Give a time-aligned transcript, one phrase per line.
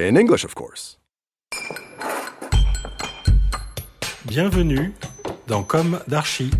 [0.00, 1.00] In English, of course.
[4.26, 4.92] Bienvenue
[5.48, 6.52] dans Comme d'Archi.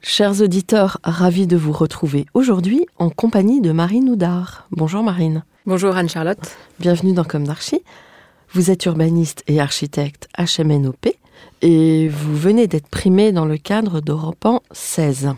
[0.00, 4.68] Chers auditeurs, ravis de vous retrouver aujourd'hui en compagnie de Marine Houdard.
[4.70, 5.44] Bonjour Marine.
[5.66, 6.56] Bonjour Anne-Charlotte.
[6.80, 7.82] Bienvenue dans Comme d'Archi.
[8.52, 11.14] Vous êtes urbaniste et architecte HMNOP
[11.60, 15.34] et vous venez d'être primé dans le cadre d'Europan 16.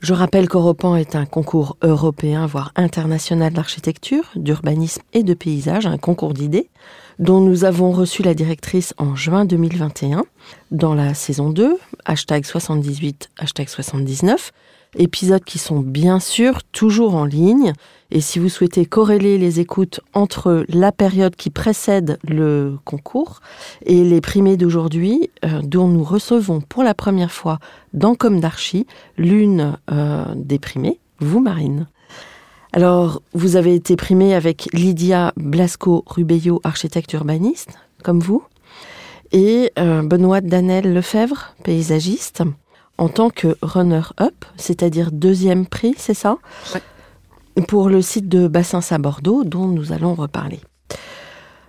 [0.00, 5.98] Je rappelle qu'Europan est un concours européen, voire international d'architecture, d'urbanisme et de paysage, un
[5.98, 6.70] concours d'idées,
[7.18, 10.24] dont nous avons reçu la directrice en juin 2021,
[10.70, 14.52] dans la saison 2, hashtag 78, hashtag 79,
[14.96, 17.72] épisodes qui sont bien sûr toujours en ligne.
[18.10, 23.40] Et si vous souhaitez corréler les écoutes entre la période qui précède le concours
[23.86, 27.58] et les primés d'aujourd'hui, euh, dont nous recevons pour la première fois
[27.92, 31.86] dans Comme d'Archi l'une euh, des primées, vous Marine.
[32.72, 38.44] Alors, vous avez été primée avec Lydia Blasco-Rubello, architecte urbaniste, comme vous,
[39.32, 42.42] et euh, Benoît Danel Lefebvre, paysagiste,
[43.00, 46.36] en tant que runner-up, c'est-à-dire deuxième prix, c'est ça?
[46.74, 47.64] Ouais.
[47.64, 50.60] Pour le site de Bassins à Bordeaux, dont nous allons reparler.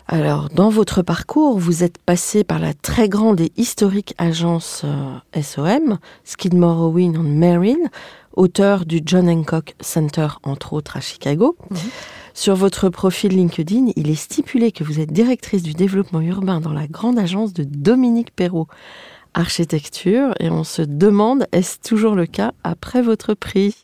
[0.08, 5.42] Alors, dans votre parcours, vous êtes passé par la très grande et historique agence euh,
[5.42, 7.90] SOM, Skidmore, Owen and Merrill,
[8.34, 11.56] auteur du John Hancock Center, entre autres, à Chicago.
[12.34, 16.74] Sur votre profil LinkedIn, il est stipulé que vous êtes directrice du développement urbain dans
[16.74, 18.68] la grande agence de Dominique Perrault
[19.34, 23.76] Architecture et on se demande est-ce toujours le cas après votre prix?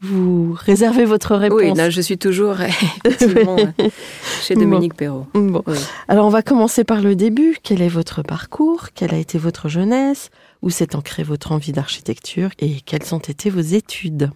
[0.00, 1.60] Vous réservez votre réponse?
[1.60, 2.56] Oui, là, je suis toujours
[3.04, 3.56] effectivement
[4.42, 5.26] chez Dominique Perrault.
[5.34, 5.62] Bon.
[5.66, 5.76] Oui.
[6.08, 7.58] Alors on va commencer par le début.
[7.62, 8.88] Quel est votre parcours?
[8.94, 10.30] Quelle a été votre jeunesse?
[10.62, 14.30] Où s'est ancrée votre envie d'architecture Et quelles ont été vos études?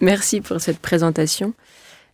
[0.00, 1.52] Merci pour cette présentation.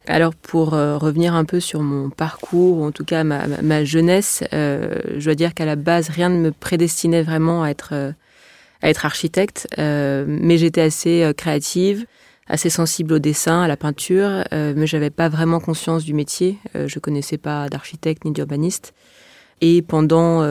[0.07, 3.85] Alors, pour euh, revenir un peu sur mon parcours, ou en tout cas ma, ma-
[3.85, 7.91] jeunesse, euh, je dois dire qu'à la base, rien ne me prédestinait vraiment à être,
[7.93, 8.13] euh,
[8.83, 12.05] à être architecte, euh, mais j'étais assez euh, créative,
[12.49, 16.59] assez sensible au dessin, à la peinture, euh, mais j'avais pas vraiment conscience du métier.
[16.75, 18.93] Je connaissais pas d'architecte ni d'urbaniste.
[19.63, 20.47] Et pendant,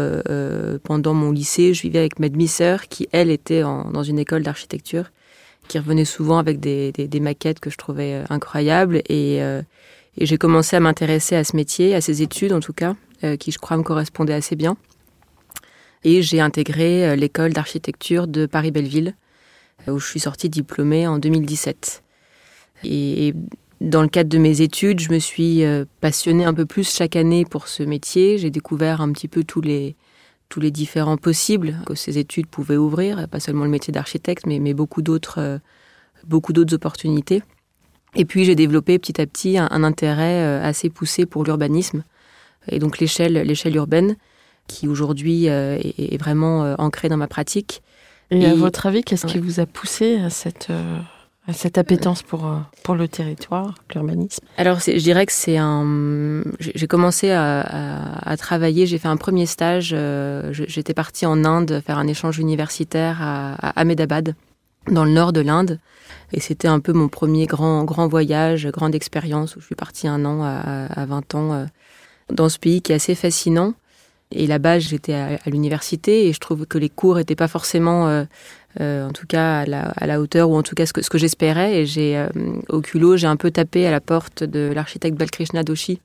[0.84, 4.42] pendant mon lycée, je vivais avec ma demi-sœur qui, elle, était en- dans une école
[4.42, 5.12] d'architecture
[5.68, 8.98] qui revenait souvent avec des, des- des maquettes que je trouvais euh, incroyables.
[9.10, 9.62] Et, euh,
[10.18, 13.38] et j'ai commencé à m'intéresser à ce métier, à ces études en tout cas, euh,
[13.38, 14.78] qui je crois me correspondaient assez bien.
[16.04, 19.16] Et j'ai intégré l'école d'architecture de Paris-Belleville,
[19.88, 22.04] où je suis sortie diplômée en 2017.
[22.84, 23.34] Et, et
[23.80, 25.64] dans le cadre de mes études, je me suis
[26.02, 28.38] passionnée un peu plus chaque année pour ce métier.
[28.38, 29.96] J'ai découvert un petit peu tous les,
[30.54, 34.60] tous les différents possibles que ces études pouvaient ouvrir, pas seulement le métier d'architecte, mais,
[34.60, 35.58] mais beaucoup d'autres euh,
[36.28, 37.42] beaucoup d'autres opportunités.
[38.16, 42.04] Et puis j'ai développé petit à petit un, un intérêt euh, assez poussé pour l'urbanisme
[42.68, 44.16] et donc l'échelle l'échelle urbaine
[44.68, 47.82] qui aujourd'hui euh, est, est vraiment ancrée dans ma pratique.
[48.30, 50.72] Et, à votre avis, qu'est-ce qui vous a poussé à cette,
[51.52, 56.42] cette appétence pour, euh, pour le territoire, l'urbanisme Alors, je dirais que c'est un.
[56.60, 58.86] J'ai commencé à, travailler.
[58.86, 59.92] J'ai fait un premier stage.
[59.94, 64.36] euh, J'étais partie en Inde faire un échange universitaire à, Ahmedabad,
[64.90, 65.80] dans le nord de l'Inde.
[66.32, 70.08] Et c'était un peu mon premier grand, grand voyage, grande expérience où je suis partie
[70.08, 71.66] un an à, à 20 ans euh,
[72.32, 73.74] dans ce pays qui est assez fascinant.
[74.32, 78.26] Et là-bas, j'étais à, l'université et je trouve que les cours n'étaient pas forcément,
[78.80, 81.82] en tout cas, à la, hauteur ou en tout cas ce que, j'espérais.
[81.82, 82.28] Et j'ai, euh,
[82.70, 86.00] au culot, j'ai un peu tapé à la porte de l'architecte Balkrishna Doshi,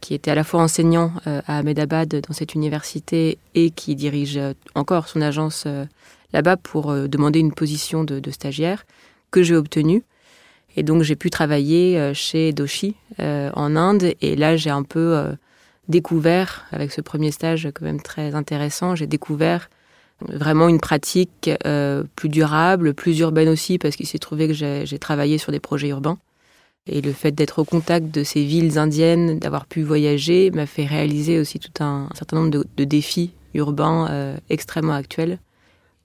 [0.00, 4.36] qui était à la fois enseignant euh, à Ahmedabad dans cette université et qui dirige
[4.36, 5.84] euh, encore son agence euh,
[6.32, 8.84] là-bas pour euh, demander une position de, stagiaire
[9.30, 10.02] que j'ai obtenue.
[10.76, 14.82] Et donc j'ai pu travailler euh, chez Doshi euh, en Inde et là j'ai un
[14.82, 15.32] peu euh,
[15.88, 19.70] découvert, avec ce premier stage quand même très intéressant, j'ai découvert
[20.20, 24.98] vraiment une pratique euh, plus durable, plus urbaine aussi, parce qu'il s'est trouvé que j'ai
[24.98, 26.18] travaillé sur des projets urbains.
[26.86, 30.86] Et le fait d'être au contact de ces villes indiennes, d'avoir pu voyager, m'a fait
[30.86, 35.38] réaliser aussi tout un, certain nombre de, de défis urbains euh, extrêmement actuels.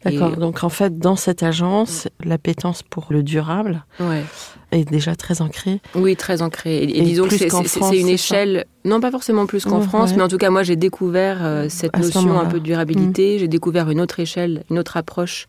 [0.04, 0.36] D'accord.
[0.38, 4.24] Donc en fait, dans cette agence, l'appétence pour le durable Ouais.
[4.72, 5.80] est déjà très ancrée.
[5.96, 6.78] Oui, très ancré.
[6.78, 9.12] Et, et Et disons que c'est qu'en c'est- France, c'est une c'est échelle, non pas
[9.12, 10.18] forcément plus qu'en Ouais, France, ouais.
[10.18, 12.46] mais en tout cas moi j'ai découvert euh, cette À ce notion un.
[12.46, 12.50] Mm.
[12.50, 13.38] peu de durabilité.
[13.40, 15.46] J'ai découvert une autre échelle, une autre approche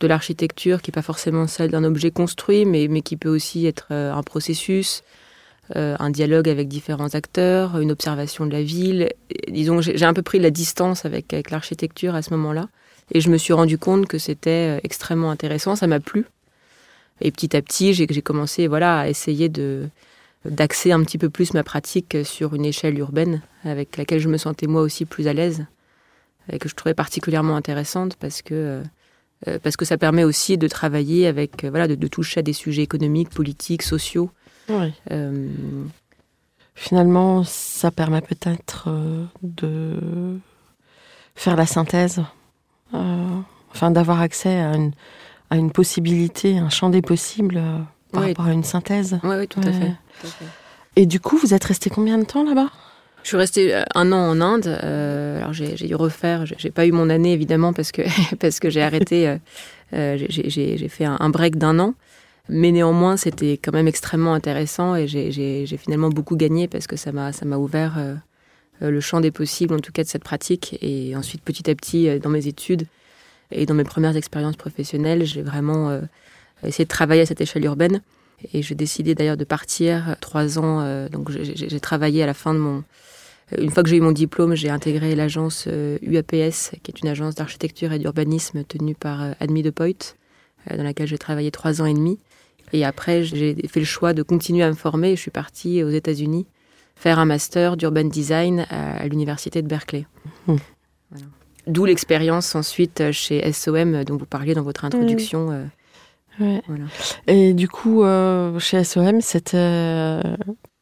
[0.00, 3.66] de l'architecture qui n'est pas forcément celle d'un objet construit, mais, mais qui peut aussi
[3.66, 5.02] être euh, un processus,
[5.76, 9.08] euh, un dialogue avec différents acteurs, une observation de la ville.
[9.30, 12.22] Et disons, que j'ai j'ai un peu pris de la distance avec, avec l'architecture à
[12.22, 12.68] ce moment-là.
[13.12, 16.26] Et je me suis rendu compte que c'était euh, extrêmement intéressant, ça m'a plu.
[17.20, 19.88] Et petit à petit, j'ai commencé voilà, à essayer de
[20.46, 24.38] d'axer un petit peu plus ma pratique sur une échelle urbaine avec laquelle je me
[24.38, 25.66] sentais moi aussi plus à l'aise
[26.50, 28.82] et que je trouvais particulièrement intéressante parce que euh,
[29.48, 32.42] euh, parce que ça permet aussi de travailler avec euh, voilà de, de toucher à
[32.42, 34.30] des sujets économiques, politiques, sociaux.
[34.68, 34.92] Oui.
[35.10, 35.48] Euh,
[36.76, 38.88] Finalement, ça permet peut-être
[39.42, 40.38] de
[41.34, 42.22] faire la synthèse,
[42.92, 44.92] enfin d'avoir accès à une,
[45.50, 47.78] à une possibilité, un champ des possibles euh,
[48.12, 48.28] par Oui.
[48.28, 49.18] rapport à une synthèse.
[49.22, 50.44] oui, tout, à fait, tout à fait.
[50.96, 52.68] Et du coup, vous êtes resté combien de temps là-bas?
[53.22, 54.66] Je suis restée euh, un an en Inde.
[54.66, 56.46] euh, alors j'ai dû refaire.
[56.46, 58.02] j'ai- pas eu mon année évidemment parce que
[58.40, 59.28] parce que j'ai arrêté.
[59.28, 59.36] euh,
[59.92, 61.94] euh, j'ai- fait un, break d'un an.
[62.48, 65.30] Mais néanmoins, c'était quand même extrêmement intéressant et j'ai-
[65.76, 68.16] finalement beaucoup gagné parce que ça m'a ça m'a ouvert euh, euh,
[68.88, 70.78] le champ des possibles, en tout cas de cette pratique.
[70.80, 72.86] Et ensuite, petit à petit, euh, dans mes études
[73.50, 76.00] et dans mes premières expériences professionnelles, j'ai vraiment euh,
[76.64, 78.00] essayé de travailler à cette échelle urbaine.
[78.54, 80.80] Et j'ai décidé d'ailleurs de partir trois ans.
[80.80, 82.84] euh, donc j'ai- travaillé à la fin de mon
[83.58, 87.08] une fois que j'ai eu mon diplôme, j'ai intégré l'agence euh, UAPS, qui est une
[87.08, 90.14] agence d'architecture et d'urbanisme tenue par euh, Admi de Poit,
[90.70, 92.20] euh, dans laquelle j'ai travaillé trois ans et demi.
[92.72, 95.16] Et après, j'ai fait le choix de continuer à me former.
[95.16, 96.46] Je suis partie aux États-Unis
[97.00, 100.04] faire un master d'urban design à, à l'université de Berkeley.
[100.46, 100.56] Hmm.
[101.10, 101.26] Voilà.
[101.66, 105.50] D'où l'expérience ensuite chez SOM dont vous parliez dans votre introduction.
[105.50, 105.64] euh,
[106.38, 106.62] Ouais.
[106.68, 106.84] voilà.
[107.26, 109.56] Et du coup, euh, chez SOM, c'était.
[109.56, 110.22] euh,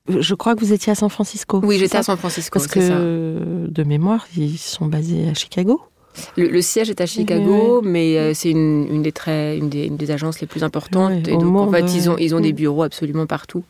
[0.08, 1.60] je crois que vous étiez à San Francisco.
[1.64, 2.58] Oui, j'étais à San Francisco.
[2.58, 2.94] Parce c'est ça.
[2.94, 5.80] que, de mémoire, ils sont basés à Chicago.
[6.36, 9.86] Le, le siège est à Chicago, mais euh, c'est une, une des très, une, des,
[9.86, 11.26] une des agences les plus importantes.
[11.28, 13.62] Et donc, en fait, ils ont, ils ont des bureaux absolument partout.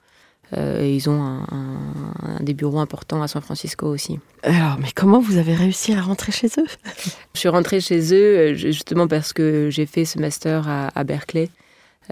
[0.57, 4.19] Euh, et ils ont un, un- un des bureaux importants à San Francisco aussi.
[4.43, 6.67] Alors, mais comment vous avez réussi à rentrer chez eux?
[7.35, 11.05] Je suis rentrée chez eux euh, justement parce que j'ai fait ce master à, à
[11.05, 11.51] Berkeley.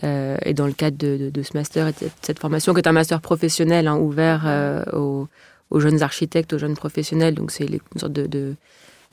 [0.05, 2.81] Euh, et dans le cadre de, de- de ce master et de cette formation, qui
[2.81, 5.27] est un master professionnel hein, ouvert euh, aux,
[5.71, 8.55] aux jeunes architectes, aux jeunes professionnels, donc c'est une sorte de, de-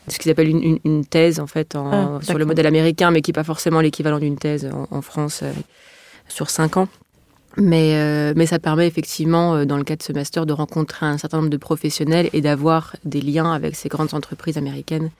[0.09, 3.11] ce qu'ils appellent une, une- une thèse en fait en- Ah, sur le modèle américain,
[3.11, 5.41] mais qui n'est pas forcément l'équivalent d'une thèse en, en France
[6.27, 6.89] sur cinq ans.
[7.57, 11.05] Mais, euh, mais ça permet effectivement, euh, dans le cadre de ce master, de rencontrer
[11.05, 15.11] un certain nombre de professionnels et d'avoir des liens avec ces grandes entreprises américaines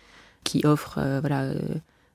[0.44, 1.56] qui offrent euh, voilà, euh,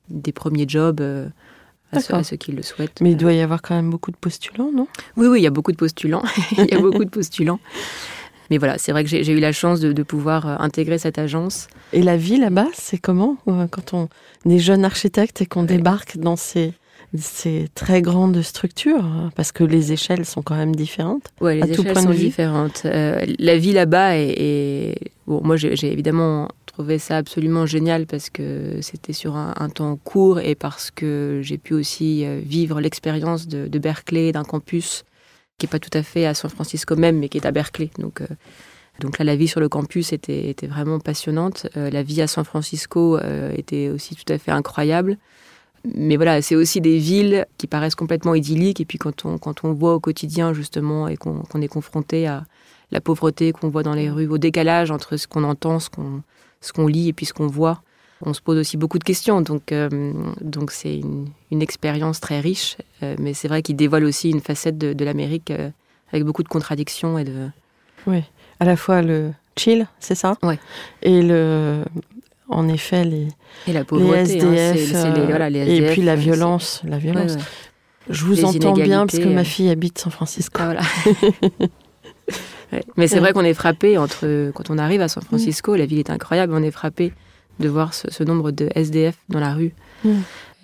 [0.09, 2.19] des premiers jobs à, ceux, D'accord.
[2.19, 3.00] à ceux qui le souhaitent.
[3.00, 4.88] Mais il doit y avoir quand même beaucoup de postulants, non?
[5.17, 6.25] Oui, oui, il y a beaucoup de postulants.
[6.59, 7.61] il y a beaucoup de postulants.
[8.50, 11.69] Mais voilà, c'est vrai que j'ai eu la chance de, de pouvoir intégrer cette agence.
[11.93, 13.37] Et la vie là-bas, c'est comment?
[13.44, 14.09] Quand on
[14.49, 16.73] est jeune architecte et qu'on débarque dans ces,
[17.16, 21.28] ces très grandes structures hein, Parce que les échelles sont quand même différentes.
[21.40, 22.82] Ouais, À les tout échelles point sont différentes.
[22.84, 28.31] Euh, la vie là-bas est, est- Bon, moi, j'ai évidemment trouvé ça absolument génial parce
[28.31, 32.81] que c'était sur un, un temps court et parce que j'ai pu aussi euh, vivre
[32.81, 35.05] l'expérience de, de Berkeley, d'un campus
[35.58, 37.91] qui est pas tout à fait à San Francisco même, mais qui est à Berkeley.
[37.98, 38.27] Donc, euh,
[39.00, 41.67] donc là, la vie sur le campus était, était vraiment passionnante.
[41.77, 43.19] Euh, la vie à San Francisco
[43.56, 45.19] était aussi tout à fait incroyable.
[45.85, 48.81] Mais voilà, c'est aussi des villes qui paraissent complètement idylliques.
[48.81, 52.44] Et puis quand on, quand on voit au quotidien, justement, et qu'on est confronté à
[52.91, 56.23] la pauvreté qu'on voit dans les rues, au décalage entre ce qu'on entend, ce qu'on
[56.75, 57.82] qu'on lit et puis ce qu'on voit,
[58.23, 59.41] on se pose aussi beaucoup de questions.
[59.43, 62.77] Donc euh, donc c'est une, une expérience très riche.
[63.03, 65.70] Euh, mais c'est vrai qu'il dévoile aussi une facette de, de l'Amérique euh,
[66.13, 67.49] avec beaucoup de contradictions et de...
[68.06, 68.25] Oui.
[68.58, 70.37] À la fois le chill, c'est ça?
[70.43, 70.58] Ouais.
[71.03, 71.85] Et le.
[72.48, 73.28] En effet, les,
[73.67, 76.81] Et la les pauvreté, hein, SDF, c'est- c'est les- voilà, les et puis la violence,
[76.84, 77.34] la violence.
[77.34, 77.40] ouais.
[78.10, 80.58] Je vous entends bien parce que ma fille habite San Francisco.
[80.62, 80.81] Ah, voilà.
[82.72, 82.84] Ouais.
[82.98, 85.98] Mais c'est vrai qu'on est frappé entre quand on arrive à San Francisco, la ville
[86.00, 87.14] est incroyable, on est frappé
[87.60, 89.72] de voir ce, ce nombre de SDF dans la rue.
[90.05, 90.10] Mm.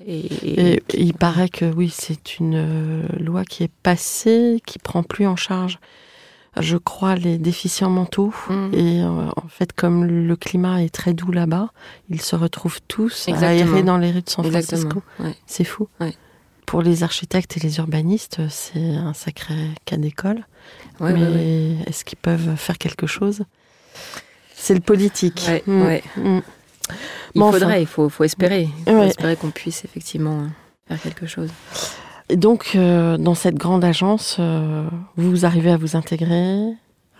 [0.06, 4.78] Et, et- Et il paraît que oui, c'est une euh, loi qui est passée, qui
[4.78, 5.78] prend plus en charge,
[6.60, 8.32] je crois, les déficients mentaux.
[8.48, 8.74] Mm.
[8.74, 9.06] Et euh,
[9.36, 11.70] en fait, comme le climat est très doux là-bas,
[12.10, 13.72] ils se retrouvent tous Exactement.
[13.72, 14.44] errer dans les rues de San.
[14.50, 15.02] Francisco.
[15.20, 15.34] ouais.
[15.46, 15.88] C'est fou.
[16.00, 16.14] Ouais.
[16.66, 20.46] Pour les architectes et les urbanistes, c'est un sacré cas d'école.
[21.00, 23.42] Ouais, Mais est-ce qu'ils peuvent faire quelque chose?
[24.54, 25.48] C'est le politique.
[25.66, 25.98] Mm.
[26.16, 26.40] Mm.
[27.34, 28.68] Il enfin- faudrait, il faut, faut espérer.
[28.86, 30.46] Il faut espérer qu'on puisse effectivement
[30.88, 31.50] faire quelque chose.
[32.30, 36.72] Donc, euh, dans cette grande agence, euh, vous arrivez à vous intégrer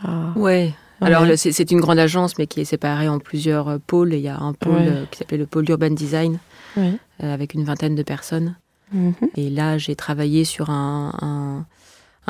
[0.03, 0.73] à- Ouais.
[1.01, 1.09] Ouais.
[1.09, 4.15] Alors c'est une grande agence, mais qui est séparée en plusieurs euh, pôles.
[4.15, 5.05] Et il y a un pôle Ouais.
[5.11, 6.39] qui s'appelait le pôle urban design,
[6.79, 8.57] euh, avec une vingtaine de personnes.
[8.93, 9.13] Mhm.
[9.37, 11.67] Et là, j'ai travaillé sur un, un,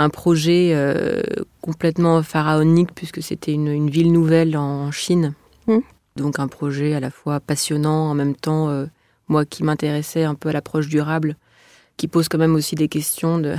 [0.02, 0.74] un projet
[1.60, 5.34] complètement pharaonique, puisque c'était une, une ville nouvelle en Chine.
[5.66, 5.78] Mm.
[6.16, 8.84] Donc un projet à la fois passionnant, en même temps,
[9.28, 11.36] moi qui m'intéressais un peu à l'approche durable,
[11.96, 13.56] qui pose quand même aussi des questions de,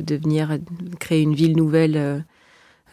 [0.00, 0.58] de, venir
[1.00, 2.18] créer une ville nouvelle euh,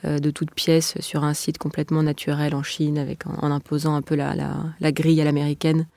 [0.05, 4.01] euh, de toutes pièces sur un site complètement naturel en Chine, avec, en, imposant un
[4.01, 4.35] peu la,
[4.79, 5.87] la, grille à l'américaine.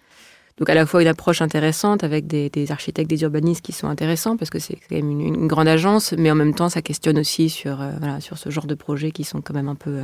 [0.58, 3.88] Donc à la fois une approche intéressante avec des, des architectes, des urbanistes qui sont
[3.88, 7.18] intéressants parce que c'est quand même une, grande agence, mais en même temps ça questionne
[7.18, 10.02] aussi sur euh, sur ce genre de projets qui sont quand même un peu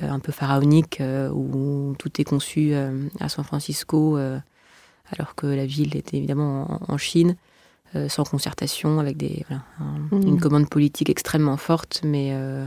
[0.00, 1.02] un peu pharaoniques
[1.34, 2.72] où tout est conçu
[3.20, 7.36] à San Francisco alors que la ville est évidemment en, en Chine
[7.96, 12.66] euh, sans concertation avec des voilà, un- une commande politique extrêmement forte, mais euh,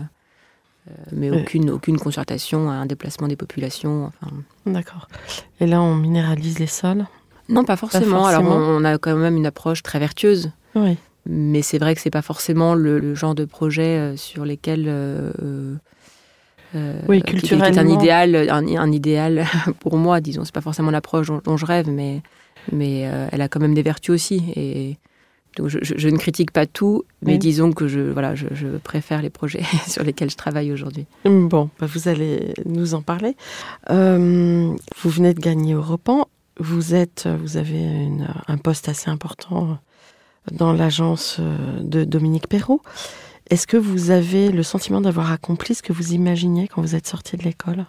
[0.89, 4.11] euh, mais aucune aucune concertation, un déplacement des populations.
[4.21, 4.31] Enfin,
[4.65, 5.07] D'accord.
[5.59, 7.05] Et là, on minéralise les sols?
[7.49, 8.25] Non, pas forcément.
[8.25, 8.65] Alors, forcément.
[8.65, 10.97] on, on a quand même une approche très vertueuse, Oui.
[11.25, 14.85] mais c'est vrai que c'est pas forcément le, le genre de projet sur lesquels.
[14.87, 15.75] euh, euh,
[16.75, 17.81] euh, Oui, qui- qui est culturellement.
[17.81, 19.45] un idéal, un, un idéal
[19.81, 20.45] pour moi, disons.
[20.45, 22.21] C'est pas forcément l'approche dont, dont je rêve, mais,
[22.71, 24.41] mais euh, elle a quand même des vertus aussi.
[24.55, 24.97] Et
[25.57, 27.37] donc, je, je- je ne critique pas tout, mais Oui.
[27.39, 31.05] disons que je, voilà, je, je préfère les projets sur lesquels je travaille aujourd'hui.
[31.25, 33.35] Bon, bah, vous allez nous en parler.
[33.89, 36.27] Euh, vous venez de gagner Europan.
[36.59, 39.77] Vous êtes, vous avez une- un poste assez important
[40.51, 42.81] dans l'agence euh, de Dominique Perrault.
[43.49, 47.07] Est-ce que vous avez le sentiment d'avoir accompli ce que vous imaginiez quand vous êtes
[47.07, 47.85] sorti de l'école?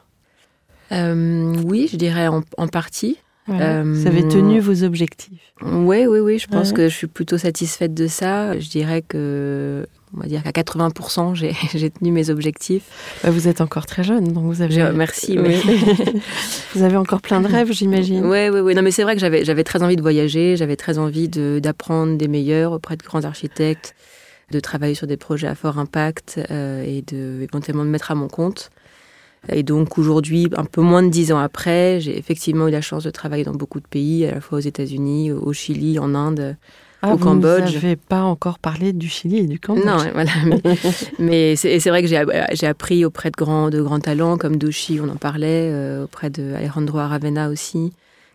[0.90, 3.16] Euh, oui, je dirais en, en partie.
[3.46, 3.78] Voilà.
[3.80, 5.40] Euh, Vous avez tenu vos objectifs.
[5.62, 6.75] Oui, oui, oui, je pense Ouais.
[6.75, 8.56] que je suis plutôt satisfaite de ça.
[8.58, 9.84] Je dirais que,
[10.16, 11.34] on va dire qu'à 80%,
[11.75, 12.84] j'ai tenu mes objectifs.
[13.25, 14.72] Bah, vous êtes encore très jeune, donc vous avez.
[14.75, 15.82] Je- merci, mais- Oui.
[16.75, 18.25] vous avez encore plein de rêves, j'imagine.
[18.26, 18.75] Oui, oui, oui.
[18.76, 22.16] Non, mais c'est vrai que j'avais très envie de voyager, j'avais très envie de- d'apprendre
[22.16, 23.94] des meilleurs auprès de grands architectes,
[24.52, 28.14] de travailler sur des projets à fort impact euh, et de éventuellement me mettre à
[28.14, 28.70] mon compte.
[29.49, 33.02] Et donc aujourd'hui, un peu moins de dix ans après, j'ai effectivement eu la chance
[33.04, 36.56] de travailler dans beaucoup de pays, à la fois aux États-Unis, au Chili, en Inde,
[37.02, 37.75] Ah, au vous Cambodge.
[37.75, 39.84] n'avez pas encore parlé du Chili et du Cambodge.
[39.84, 40.30] Non, voilà.
[40.46, 40.61] Mais,
[41.18, 42.22] mais c'est vrai que j'ai
[42.52, 46.30] j'ai appris auprès de grands, de grands talents comme Doshi, on en parlait, euh, auprès
[46.30, 47.92] de Alejandro Aravena aussi,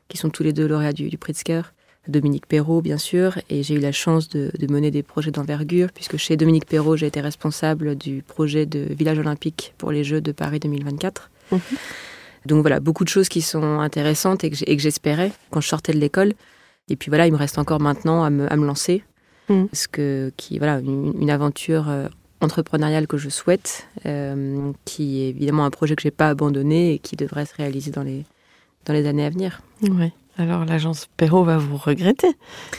[0.10, 1.62] qui sont tous les deux lauréats du, du Pritzker.
[2.08, 5.92] Dominique Perrault, bien sûr, et j'ai eu la chance de, de mener des projets d'envergure,
[5.94, 10.22] puisque chez Dominique Perrault, j'ai été responsable du projet de village olympique pour les Jeux
[10.22, 11.30] de Paris 2024.
[11.52, 11.60] Mhm.
[12.46, 16.00] Donc voilà, beaucoup de choses qui sont intéressantes et que j'espérais quand je sortais de
[16.00, 16.34] l'école.
[16.90, 19.04] Et puis voilà, il me reste encore maintenant à me, à me lancer,
[19.50, 22.08] ce que, qui voilà, une, une aventure euh,
[22.42, 27.00] entrepreneuriale que je souhaite, euh, qui est évidemment un projet que j'ai pas abandonné et
[27.00, 28.26] qui devrait se réaliser dans les,
[28.86, 29.62] dans les années à venir.
[29.82, 30.12] Oui.
[30.38, 32.28] Alors l'agence Perrault va vous regretter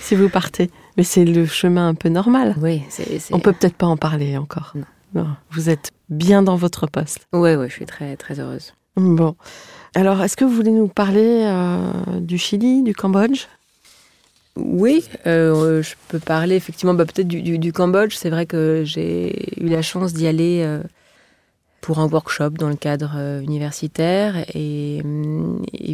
[0.01, 0.71] si vous partez.
[0.97, 2.55] Mais c'est le chemin un peu normal.
[2.61, 3.19] Oui, c'est.
[3.19, 4.75] c'est- On peut peut-être pas en parler encore.
[5.15, 5.27] Non.
[5.51, 7.21] Vous êtes bien dans votre poste.
[7.33, 8.75] Ouais, ouais, je suis très, très heureuse.
[8.97, 9.35] Bon.
[9.95, 13.47] Alors, est-ce que vous voulez nous parler euh, du Chili, du Cambodge?
[14.57, 18.15] Oui, euh, je peux parler effectivement bah, peut-être du, du- du Cambodge.
[18.17, 20.83] C'est vrai que j'ai eu la chance d'y aller euh,
[21.81, 24.45] pour un workshop dans le cadre euh, universitaire.
[24.55, 25.03] Et,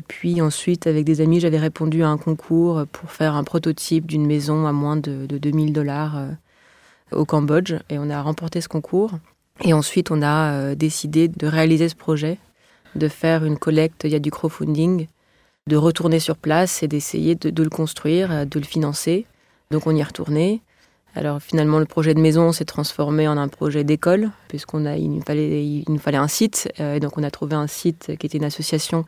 [0.09, 4.27] puis ensuite, avec des amis, j'avais répondu à un concours pour faire un prototype d'une
[4.27, 6.29] maison à moins de, de 2000 dollars euh,
[7.13, 7.75] au Cambodge.
[7.91, 9.13] Et on a remporté ce concours.
[9.63, 12.39] Et ensuite, on a euh, décidé de réaliser ce projet,
[12.95, 15.07] de faire une collecte, il y a du crowdfunding
[15.67, 19.25] de retourner sur place et d'essayer de, de le construire, de le financer.
[19.71, 20.61] Donc on y est retourné.
[21.17, 25.11] Alors finalement, le projet de maison s'est transformé en un projet d'école, puisqu'on a, il
[25.13, 26.73] nous fallait, il nous fallait un site.
[26.81, 29.05] euh, et donc on a trouvé un site qui était une association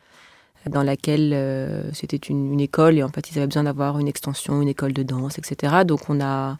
[0.70, 4.08] dans laquelle euh, c'était une, une école et en fait ils avaient besoin d'avoir une
[4.08, 5.82] extension, une école de danse, etc.
[5.84, 6.58] Donc on a,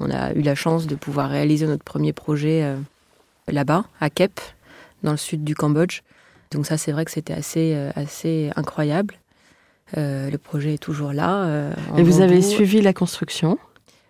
[0.00, 2.76] on a eu la chance de pouvoir réaliser notre premier projet euh,
[3.48, 4.38] là-bas, à Kep,
[5.02, 6.00] dans le sud du Cambodge.
[6.52, 9.14] Donc ça, c'est vrai que c'était assez, euh, assez incroyable.
[9.98, 11.44] Euh, le projet est toujours là.
[11.44, 13.58] euh, Et vous avez suivi la construction?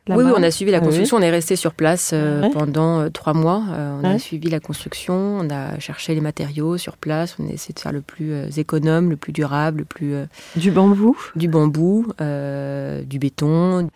[0.08, 0.87] Oui, on a suivi la Ah oui.
[0.88, 1.16] construction.
[1.16, 2.50] On est resté sur place euh, Ouais.
[2.50, 3.62] pendant euh, trois mois.
[3.70, 4.14] Euh, on Ouais.
[4.14, 7.37] a suivi la construction, on a cherché les matériaux sur place.
[7.38, 10.14] On a essayé de faire le plus économe, le plus durable, le plus
[10.56, 13.88] Du bambou du bambou, du béton.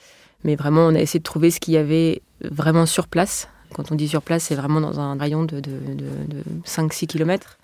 [0.44, 3.48] Mais vraiment, on a essayé de trouver ce qu'il y avait vraiment sur place.
[3.74, 7.06] Quand on dit sur place, c'est vraiment dans un rayon de, de, de, de 5-6
[7.06, 7.58] km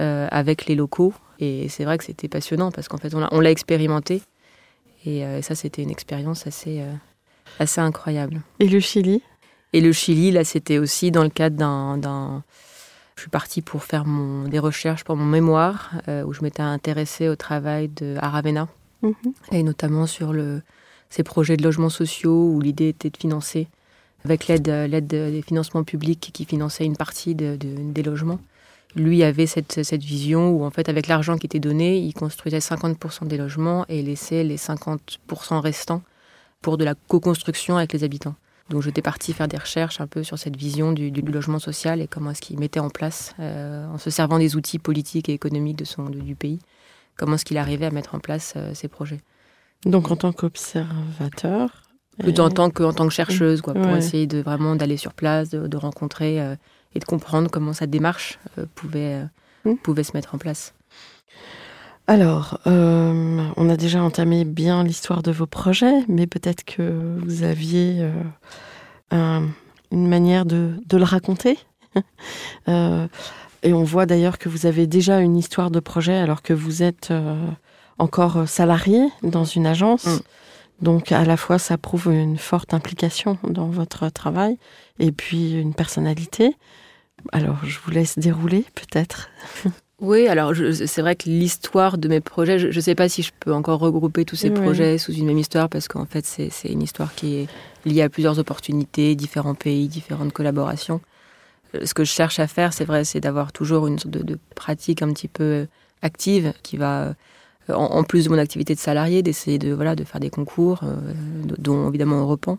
[0.00, 3.50] euh, avec les locaux Et c'est vrai que c'était passionnant parce qu'en fait, on l'a,
[3.50, 4.20] expérimenté.
[5.06, 6.82] Et ça, c'était une expérience assez,
[7.58, 8.40] assez incroyable.
[8.60, 9.22] Et le Chili?
[9.72, 12.42] Et le Chili, là, c'était aussi dans le cadre d'un.
[13.16, 16.62] Je suis partie pour faire mon, des recherches pour mon mémoire, euh, où je m'étais
[16.62, 18.68] intéressée au travail de Aravena,
[19.02, 19.14] Mhm.
[19.52, 20.62] et notamment sur le,
[21.10, 23.68] ces projets de logements sociaux, où l'idée était de financer,
[24.24, 28.40] avec l'aide, l'aide des financements publics qui finançaient une partie de- de- des logements.
[28.96, 32.60] Lui avait cette, cette vision où, en fait, avec l'argent qui était donné, il construisait
[32.60, 36.02] 50% des logements et laissait les 50% restants
[36.64, 38.34] pour de la co-construction avec les habitants.
[38.70, 42.00] Donc j'étais partie faire des recherches un peu sur cette vision du, du logement social
[42.00, 45.34] et comment est-ce qu'il mettait en place, euh, en se servant des outils politiques et
[45.34, 46.58] économiques de son, de- du pays,
[47.18, 49.20] comment est-ce qu'il arrivait à mettre en place euh, ces projets.
[49.84, 51.82] Donc en tant qu'observateur.
[52.18, 53.98] Plutôt euh, en tant que, en tant que chercheuse, quoi, pour Ouais.
[53.98, 56.54] essayer de vraiment d'aller sur place, de, de rencontrer euh,
[56.94, 58.38] et de comprendre comment sa démarche
[58.74, 59.24] pouvait, euh,
[59.66, 59.76] Mm.
[59.82, 60.74] pouvait se mettre en place.
[62.06, 67.42] Alors, euh, on a déjà entamé bien l'histoire de vos projets, mais peut-être que vous
[67.44, 68.12] aviez euh,
[69.10, 69.48] un-
[69.90, 71.58] une manière de, de le raconter.
[72.68, 73.06] Euh,
[73.62, 76.82] et on voit d'ailleurs que vous avez déjà une histoire de projet alors que vous
[76.82, 77.46] êtes euh,
[77.98, 80.06] encore salarié dans une agence.
[80.06, 80.18] Mm.
[80.80, 84.58] Donc à la fois ça prouve une forte implication dans votre travail
[84.98, 86.56] et puis une personnalité.
[87.32, 89.28] Alors je vous laisse dérouler peut-être.
[90.00, 93.22] Oui, alors je- c'est vrai que l'histoire de mes projets, je ne sais pas si
[93.22, 96.50] je peux encore regrouper tous ces projets sous une même histoire, parce qu'en fait c'est
[96.68, 97.46] une histoire qui est
[97.86, 101.00] liée à plusieurs opportunités, différents pays, différentes collaborations.
[101.76, 104.22] Euh, Ce que je cherche à faire, c'est vrai, c'est d'avoir toujours une sorte de,
[104.22, 105.66] de pratique un petit peu
[106.02, 107.02] active qui va,
[107.70, 110.30] euh, en, en plus de mon activité de salarié, d'essayer de, voilà, de faire des
[110.30, 110.96] concours, euh,
[111.58, 112.58] dont évidemment on reprend,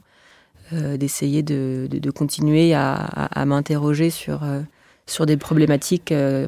[0.73, 4.61] euh, d'essayer de, de- de continuer à, à- à m'interroger sur, euh,
[5.05, 6.47] sur des problématiques euh,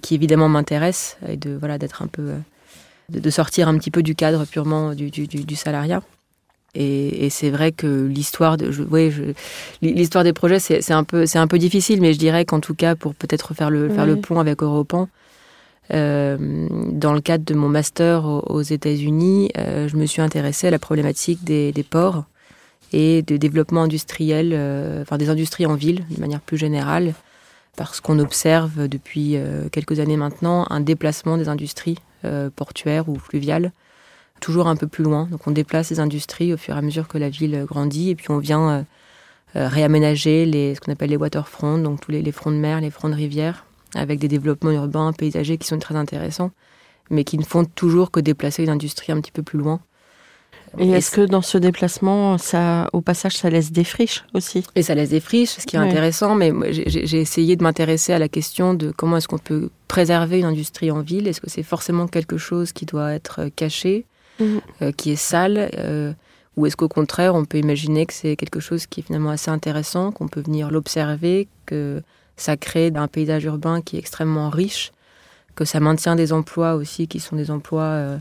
[0.00, 2.36] qui évidemment m'intéressent et de voilà d'être un peu euh,
[3.08, 6.02] de, de sortir un petit peu du cadre purement du, du, du- salariat.
[6.74, 9.32] Et, et c'est vrai que l'histoire de, je, ouais, je-
[9.80, 12.60] l'histoire des projets, c'est c'est un peu, c'est un peu difficile, mais je dirais qu'en
[12.60, 15.08] tout cas, pour peut-être faire le, faire le pont avec Europan,
[15.94, 16.36] euh,
[16.92, 20.70] dans le cadre de mon master aux, aux États-Unis, euh, je me suis intéressée à
[20.70, 22.24] la problématique des, des ports
[22.92, 27.14] et de développement industriel, euh, enfin des industries en ville, de manière plus générale,
[27.76, 33.18] parce qu'on observe depuis euh, quelques années maintenant un déplacement des industries euh, portuaires ou
[33.18, 33.72] fluviales
[34.40, 35.28] toujours un peu plus loin.
[35.30, 38.14] Donc on déplace les industries au fur et à mesure que la ville grandit et
[38.14, 38.84] puis on vient
[39.54, 42.80] euh, réaménager les, ce qu'on appelle les waterfronts, donc tous les, les fronts de mer,
[42.80, 46.50] les fronts de rivière, avec des développements urbains, paysagers qui sont très intéressants,
[47.08, 49.80] mais qui ne font toujours que déplacer une industrie un petit peu plus loin.
[50.78, 54.64] Et est-ce que dans ce déplacement, ça, au passage, ça laisse des friches aussi?
[54.74, 58.18] Et ça laisse des friches, ce qui est intéressant, mais j'ai- essayé de m'intéresser à
[58.18, 61.26] la question de comment est-ce qu'on peut préserver une industrie en ville.
[61.28, 64.04] Est-ce que c'est forcément quelque chose qui doit être euh, caché,
[64.40, 64.60] Mhm.
[64.82, 66.12] euh, qui est sale, euh,
[66.56, 69.50] ou est-ce qu'au contraire, on peut imaginer que c'est quelque chose qui est finalement assez
[69.50, 72.02] intéressant, qu'on peut venir l'observer, que
[72.36, 74.92] ça crée un paysage urbain qui est extrêmement riche,
[75.54, 78.18] que ça maintient des emplois aussi qui sont des emplois euh,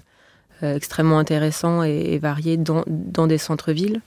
[0.73, 4.01] extrêmement intéressants et, et variés dans, dans des centres-villes.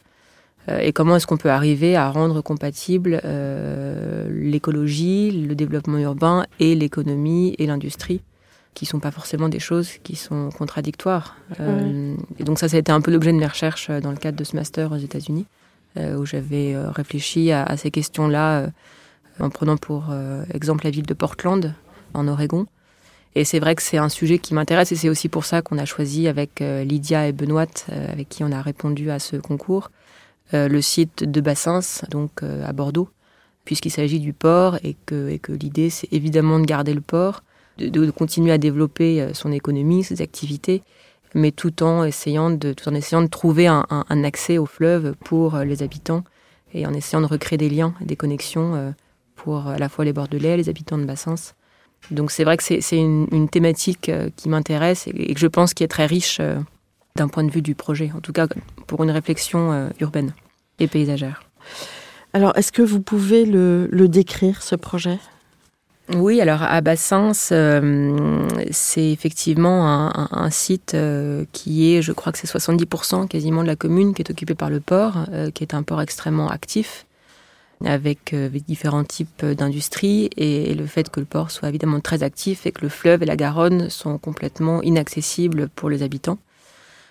[0.69, 6.45] Euh, et comment est-ce qu'on peut arriver à rendre compatible euh, l'écologie, le développement urbain
[6.59, 8.21] et l'économie et l'industrie,
[8.75, 11.37] qui sont pas forcément des choses qui sont contradictoires.
[11.59, 14.11] Euh, et donc ça, ça a été un peu l'objet de mes recherches euh, dans
[14.11, 15.47] le cadre de ce master aux États-Unis,
[15.97, 18.69] euh, où j'avais euh, réfléchi à, à ces questions-là euh,
[19.41, 21.75] en prenant pour euh, exemple la ville de Portland,
[22.15, 22.67] en Oregon.
[23.35, 25.79] Et c'est vrai que c'est un sujet qui m'intéresse et c'est aussi pour ça qu'on
[25.79, 29.37] a choisi avec euh, Lydia et Benoît, euh, avec qui on a répondu à ce
[29.37, 29.91] concours,
[30.55, 33.09] euh, le site de Bassins, donc à Bordeaux,
[33.65, 37.43] puisqu'il s'agit du port et que, et que l'idée c'est évidemment de garder le port,
[37.77, 40.83] de, de continuer à développer son économie, ses activités,
[41.35, 45.15] mais tout en essayant de, tout en essayant de trouver un, un- accès au fleuve
[45.25, 46.25] pour les habitants
[46.73, 48.95] et en essayant de recréer des liens, des connexions
[49.37, 51.35] pour à la fois les Bordelais, les habitants de Bassins.
[52.11, 55.47] Donc c'est vrai que c'est une, une thématique euh, qui m'intéresse et, et que je
[55.47, 56.59] pense qui est très riche euh,
[57.17, 58.47] d'un point de vue du projet, en tout cas
[58.87, 60.33] pour une réflexion euh, urbaine
[60.79, 61.43] et paysagère.
[62.33, 65.19] Alors, est-ce que vous pouvez le, le décrire, ce projet?
[66.15, 72.39] Oui, alors à Bassins, euh, c'est effectivement un, site euh, qui est, je crois que
[72.39, 75.75] c'est 70% quasiment de la commune qui est occupé par le port, euh, qui est
[75.75, 77.05] un port extrêmement actif,
[77.85, 82.23] avec, euh, avec différents types d'industries, et, le fait que le port soit évidemment très
[82.23, 86.39] actif et que le fleuve et la Garonne sont complètement inaccessibles pour les habitants.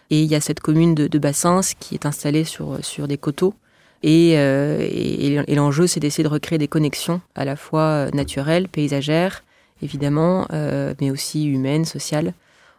[0.09, 3.17] Et il y a cette commune de, de Bassins qui est installée sur, sur des
[3.17, 3.53] coteaux.
[4.03, 9.43] Et, euh, et, l'enjeu, c'est d'essayer de recréer des connexions à la fois naturelles, paysagères,
[9.81, 12.33] évidemment, euh, mais aussi humaine, sociale,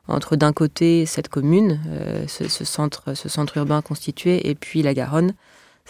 [0.07, 4.83] entre d'un côté cette commune, euh, ce, ce centre, ce centre urbain constitué, et puis
[4.83, 5.35] la Garonne,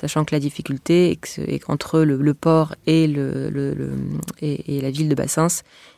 [0.00, 3.92] sachant que la difficulté est que- est qu'entre le, le port et, le, le- le-
[4.40, 5.48] et, et la ville de Bassins,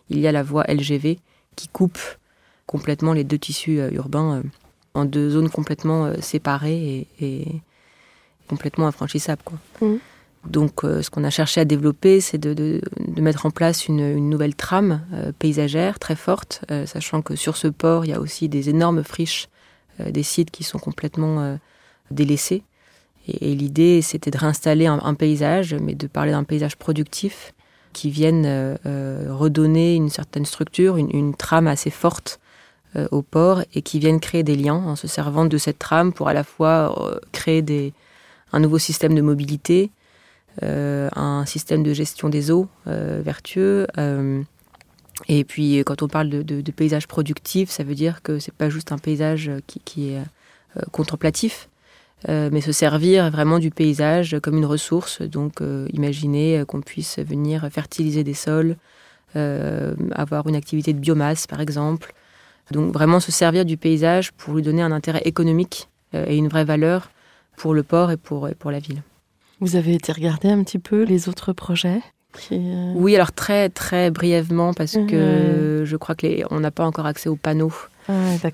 [0.09, 1.19] il y a la voie LGV
[1.57, 1.99] qui coupe
[2.67, 4.43] complètement les deux tissus euh, urbains euh,
[4.95, 7.47] en deux zones complètement euh, séparées et, et
[8.49, 9.43] complètement infranchissables.
[9.45, 9.59] Quoi.
[9.83, 9.99] Mhm.
[10.47, 13.89] Donc, euh, ce qu'on a cherché à développer, c'est de, de- de mettre en place
[13.89, 18.11] une, une nouvelle trame euh, paysagère très forte, euh, sachant que sur ce port, il
[18.13, 19.49] y a aussi des énormes friches,
[19.99, 21.59] des sites qui sont complètement
[22.11, 22.63] délaissés.
[23.29, 27.53] Et, l'idée, c'était de réinstaller un, paysage, mais de parler d'un paysage productif
[27.93, 32.41] qui vienne euh, euh, redonner une certaine structure, une, trame assez forte
[32.97, 36.13] euh, au port et qui vienne créer des liens en se servant de cette trame
[36.13, 37.93] pour à la fois créer
[38.53, 39.91] un nouveau système de mobilité,
[40.63, 43.87] un système de gestion des eaux vertueux.
[45.29, 48.93] et puis, quand on parle de, paysage productif, ça veut dire que c'est pas juste
[48.93, 50.21] un paysage qui, est
[50.91, 51.70] contemplatif,
[52.29, 55.23] euh, mais se servir vraiment du paysage comme une ressource.
[55.23, 58.77] Donc, euh, imaginer euh, qu'on puisse venir fertiliser des sols,
[59.37, 62.13] euh, avoir une activité de biomasse, par exemple.
[62.73, 66.65] Donc, vraiment se servir du paysage pour lui donner un intérêt économique et une vraie
[66.65, 67.11] valeur
[67.57, 69.03] pour le port et pour, et pour la ville.
[69.61, 72.01] Vous avez été regarder un petit peu les autres projets
[72.33, 72.61] qui,
[72.95, 77.07] Oui, alors très très brièvement parce que je crois que les, on n'a pas encore
[77.07, 77.73] accès aux panneaux,
[78.09, 78.13] Ah.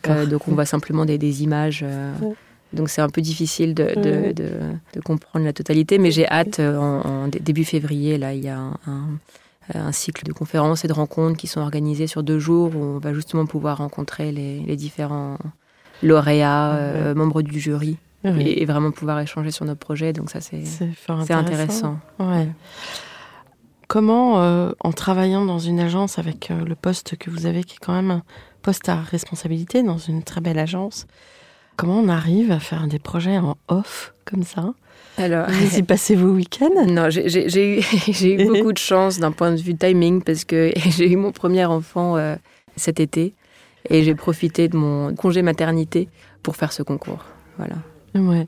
[0.09, 1.81] Euh, donc on voit simplement des, des images.
[1.83, 2.35] euh, Ouais.
[2.77, 4.33] Donc c'est un peu difficile de, de, Ouais.
[4.35, 4.51] de,
[4.95, 8.45] de comprendre la totalité, mais j'ai hâte euh, en, en dé- début février là il
[8.45, 9.09] y a un, un,
[9.75, 12.99] un cycle de conférences et de rencontres qui sont organisés sur deux jours où on
[12.99, 15.39] va justement pouvoir rencontrer les, les différents
[16.03, 20.13] lauréats, euh, membres du jury et, et vraiment pouvoir échanger sur nos projets.
[20.13, 20.63] Donc ça c'est
[21.31, 21.99] intéressant.
[22.19, 22.49] Ouais.
[23.89, 27.75] Comment, euh, en travaillant dans une agence avec euh, le poste que vous avez, qui
[27.77, 28.23] est quand même un
[28.63, 31.07] poste à responsabilité dans une très belle agence,
[31.77, 34.75] comment on arrive à faire des projets en off comme ça?
[35.19, 36.87] Alors Vous y passez vos week-ends?
[36.87, 37.81] Non, j'ai-
[38.35, 41.65] eu, beaucoup de chance d'un point de vue timing parce que j'ai eu mon premier
[41.65, 42.37] enfant euh,
[42.77, 43.35] cet été
[43.89, 46.09] et j'ai profité de mon congé maternité
[46.43, 47.25] pour faire ce concours.
[47.59, 47.77] Voilà.
[48.15, 48.47] Ouais.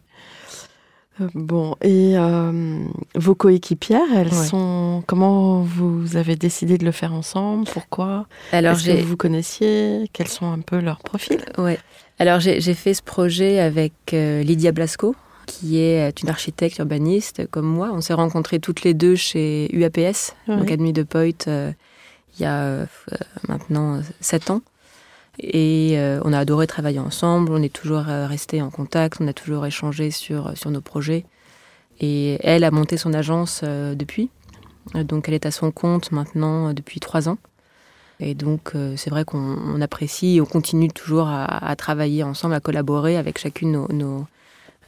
[1.20, 2.78] Euh, Bon, et euh,
[3.16, 4.46] vos coéquipières, elles Ouais.
[4.46, 5.02] sont.
[5.06, 7.66] Comment vous avez décidé de le faire ensemble?
[7.72, 8.26] Pourquoi?
[8.52, 10.08] Alors Est-ce que vous connaissiez?
[10.12, 11.40] Quels sont un peu leurs profils?
[11.56, 11.78] Ouais.
[12.18, 15.14] Alors j'ai fait ce projet avec euh, Lydia Blasco
[15.46, 17.90] qui est euh, une architecte urbaniste comme moi.
[17.92, 20.56] On s'est rencontrés toutes les deux chez UAPS, Ouais.
[20.56, 21.72] l'Académie de Poit, euh,
[22.38, 22.86] il y a euh,
[23.48, 24.60] maintenant sept ans.
[25.40, 29.64] Et on a adoré travailler ensemble, on est toujours restés en contact, on a toujours
[29.66, 31.26] échangé sur, sur nos projets.
[32.00, 34.30] Et elle a monté son agence depuis.
[34.96, 37.38] Donc elle est à son compte maintenant depuis trois ans.
[38.20, 39.38] Et donc euh, c'est vrai qu'on
[39.74, 43.88] on apprécie et on continue toujours à, à travailler ensemble, à collaborer avec chacune nos,
[43.92, 44.26] nos-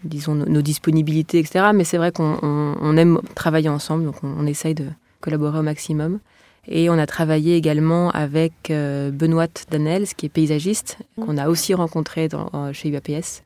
[0.04, 1.66] disons, nos, nos disponibilités, etc.
[1.74, 4.86] Mais c'est vrai qu'on on- on aime travailler ensemble, donc on, on essaye de
[5.20, 6.18] collaborer au maximum.
[6.68, 11.72] Et on a travaillé également avec euh, Benoît Danels, qui est paysagiste, qu'on a aussi
[11.74, 13.42] rencontré dans- euh, chez UAPS,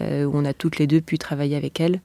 [0.00, 2.00] euh, où on a toutes les deux pu travailler avec elle.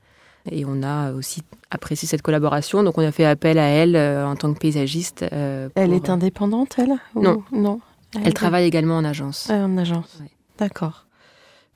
[0.52, 4.26] Et on a aussi apprécié cette collaboration, donc on a fait appel à elle euh,
[4.28, 5.24] en tant que paysagiste.
[5.32, 7.44] euh, Elle est indépendante, elle ou- Non.
[7.52, 7.80] Non?
[8.24, 9.48] Elle travaille également en agence.
[9.50, 10.18] Ah, en agence.
[10.22, 10.28] Ouais.
[10.60, 11.06] D'accord.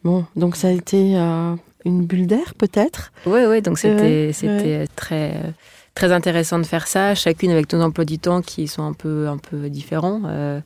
[0.03, 3.12] Bon, donc ça a été euh, une bulle d'air, peut-être?
[3.25, 5.53] Oui, oui, donc c'était Ouais, très,
[5.95, 9.27] très intéressant de faire ça, chacune avec nos emplois du temps qui sont un peu,
[9.27, 10.21] un peu différents.
[10.25, 10.60] euh,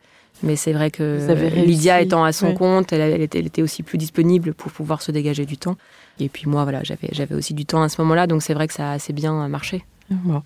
[0.44, 1.20] mais c'est vrai que
[1.66, 2.54] Lydia étant à son ouais.
[2.56, 5.78] compte, elle, elle était, elle était aussi plus disponible pour pouvoir se dégager du temps.
[6.24, 8.68] Et puis moi, voilà, j'avais j'avais aussi du temps à ce moment-là, donc c'est vrai
[8.68, 9.84] que ça a assez bien marché.
[10.10, 10.44] Bon.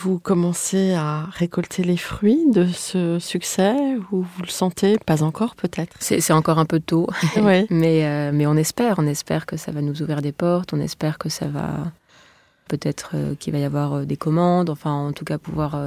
[0.00, 3.74] Vous commencez à récolter les fruits de ce succès
[4.12, 5.96] ou vous le sentez Pas encore, peut-être?
[5.98, 7.06] C'est c'est encore un peu tôt,
[7.70, 10.80] mais, euh, mais on espère, on espère que ça va nous ouvrir des portes, on
[10.80, 11.90] espère que ça va
[12.68, 15.78] peut-être euh, qu'il va y avoir euh, des commandes, enfin en tout cas pouvoir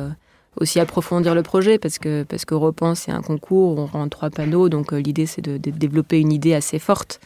[0.60, 2.56] aussi approfondir le projet parce que parce que
[2.96, 6.56] c'est un concours, on rend trois panneaux, donc l'idée c'est de, de développer une idée
[6.56, 7.20] assez forte.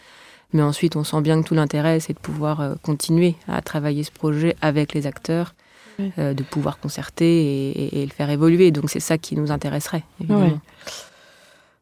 [0.53, 4.03] Mais ensuite, on sent bien que tout l'intérêt, c'est de pouvoir euh, continuer à travailler
[4.03, 5.53] ce projet avec les acteurs,
[5.99, 6.11] Oui.
[6.19, 7.25] euh, de pouvoir concerter
[7.69, 8.71] et, et- et le faire évoluer.
[8.71, 10.59] Donc c'est ça qui nous intéresserait, évidemment.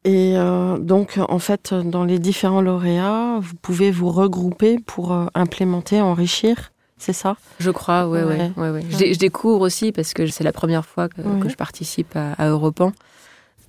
[0.06, 5.26] Et euh, donc, en fait, dans les différents lauréats, vous pouvez vous regrouper pour euh,
[5.36, 7.36] implémenter, enrichir, c'est ça?
[7.60, 8.38] Je crois, ouais, ouais.
[8.38, 8.52] Ouais.
[8.56, 8.86] ouais, ouais.
[8.90, 12.32] Je, dé- je découvre aussi parce que c'est la première fois que je participe à,
[12.34, 12.94] à Europan.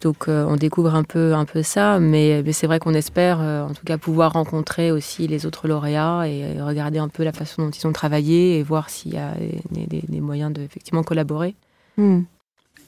[0.00, 3.38] Donc euh, on découvre un peu, un peu ça, mais, mais c'est vrai qu'on espère
[3.40, 7.22] euh, en tout cas pouvoir rencontrer aussi les autres lauréats et euh, regarder un peu
[7.22, 9.34] la façon dont ils ont travaillé et voir s'il y a
[9.70, 11.54] des, des- des moyens de effectivement collaborer.
[11.98, 12.20] Hmm.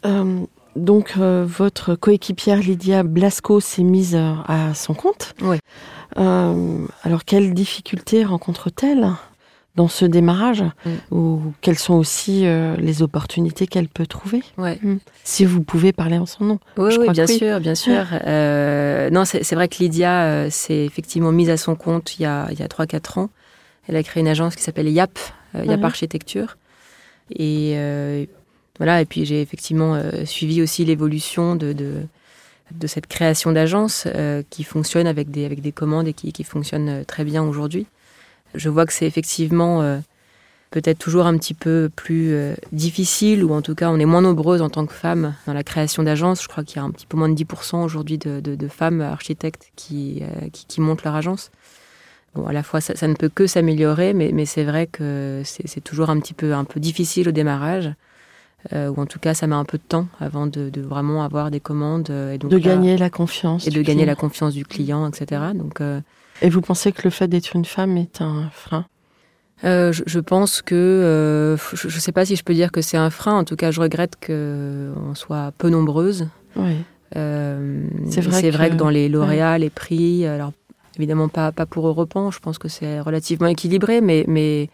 [0.07, 0.40] Euh,
[0.75, 5.35] donc, euh, votre coéquipière Lydia Blasco s'est mise à son compte.
[5.42, 5.59] Oui.
[6.16, 9.11] Euh, alors, quelles difficultés rencontre-t-elle?
[9.75, 11.15] Dans ce démarrage Mm.
[11.15, 14.79] Ou quelles sont aussi euh, les opportunités qu'elle peut trouver Ouais.
[15.25, 16.59] Si vous pouvez parler en son nom.
[16.77, 17.39] Oui, Je oui, crois bien oui.
[17.39, 18.05] sûr, bien sûr.
[18.27, 22.27] Euh, non, c'est vrai que Lydia euh, s'est effectivement mise à son compte il y
[22.27, 23.31] a, il y a 3-4 ans.
[23.89, 25.19] Elle a créé une agence qui s'appelle YAP,
[25.55, 25.83] YAP.
[25.85, 26.57] Architecture.
[27.35, 27.77] Et
[28.79, 31.95] voilà, et puis j'ai effectivement suivi aussi l'évolution de, de,
[32.73, 34.07] de cette création d'agence
[34.51, 37.87] qui fonctionne avec des, avec des commandes et qui, qui fonctionne très bien aujourd'hui.
[38.55, 39.99] Je vois que c'est effectivement euh,
[40.71, 44.23] peut-être toujours un petit peu plus euh, difficile, ou en tout cas on est moins
[44.23, 46.43] nombreuses en tant que femmes dans la création d'agences.
[46.43, 48.69] Je crois qu'il y a un petit peu moins de 10% aujourd'hui de, de- de
[48.69, 51.51] femmes architectes qui, euh, qui, qui montent leur agence.
[52.35, 55.43] Bon, à la fois, ça, ça ne peut que s'améliorer, mais, mais c'est vrai que
[55.45, 57.93] c'est c'est toujours un petit peu, un peu difficile au démarrage.
[58.73, 61.25] euh, ou en tout cas, ça met un peu de temps avant de, de vraiment
[61.25, 62.09] avoir des commandes.
[62.11, 63.67] euh, et donc De là- gagner la confiance.
[63.67, 64.29] et de gagner la client.
[64.29, 65.43] confiance du client, etc.
[65.55, 66.01] Donc, euh,
[66.42, 68.85] Et vous pensez que le fait d'être une femme est un frein?
[69.64, 72.83] Euh, je, je pense que euh, je ne sais pas si je peux dire que
[72.83, 73.35] c'est un frein.
[73.38, 76.28] En tout cas, je regrette qu'on soit peu nombreuses.
[76.57, 76.78] Oui.
[77.14, 80.52] Euh, C'est vrai que- dans les lauréats, les prix, alors
[80.98, 84.68] évidemment pas, pas pour Europan, je pense que c'est relativement équilibré, mais, mais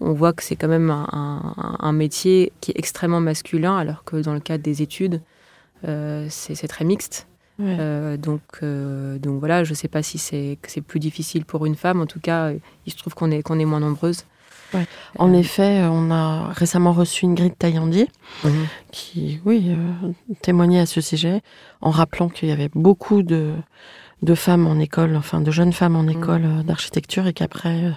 [0.00, 4.04] on voit que c'est quand même un, un- un métier qui est extrêmement masculin, alors
[4.04, 5.20] que dans le cadre des études,
[5.86, 7.26] euh, c'est très mixte.
[7.58, 7.76] Ouais.
[7.80, 11.44] Euh, donc, euh, donc voilà, je ne sais pas si c'est que c'est plus difficile
[11.44, 12.00] pour une femme.
[12.00, 12.52] En tout cas,
[12.86, 14.24] il se trouve qu'on est, qu'on est moins nombreuses.
[15.18, 18.08] En Euh, effet, euh, on a récemment reçu Ingrid Taillandier
[18.44, 18.66] mhm.
[18.92, 21.40] qui, oui, euh, témoignait à ce sujet
[21.80, 23.54] en rappelant qu'il y avait beaucoup de,
[24.22, 26.10] de femmes en école, enfin de jeunes femmes en Mm.
[26.10, 27.90] école d'architecture et qu'après, euh,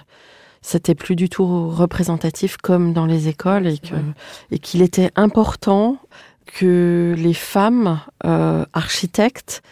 [0.62, 4.02] c'était plus du tout représentatif comme dans les écoles et que- vrai.
[4.50, 5.98] et qu'il était important
[6.46, 9.62] que les femmes euh, architectes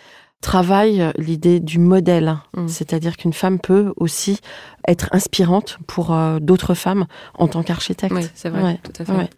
[0.41, 2.37] travaillent l'idée du modèle.
[2.57, 2.69] Mm.
[2.69, 4.41] C'est-à-dire qu'une femme peut aussi
[4.89, 8.15] être inspirante pour euh, d'autres femmes en tant qu'architecte.
[8.15, 9.13] Oui, c'est vrai, Ouais, tout à fait.
[9.13, 9.31] ouais.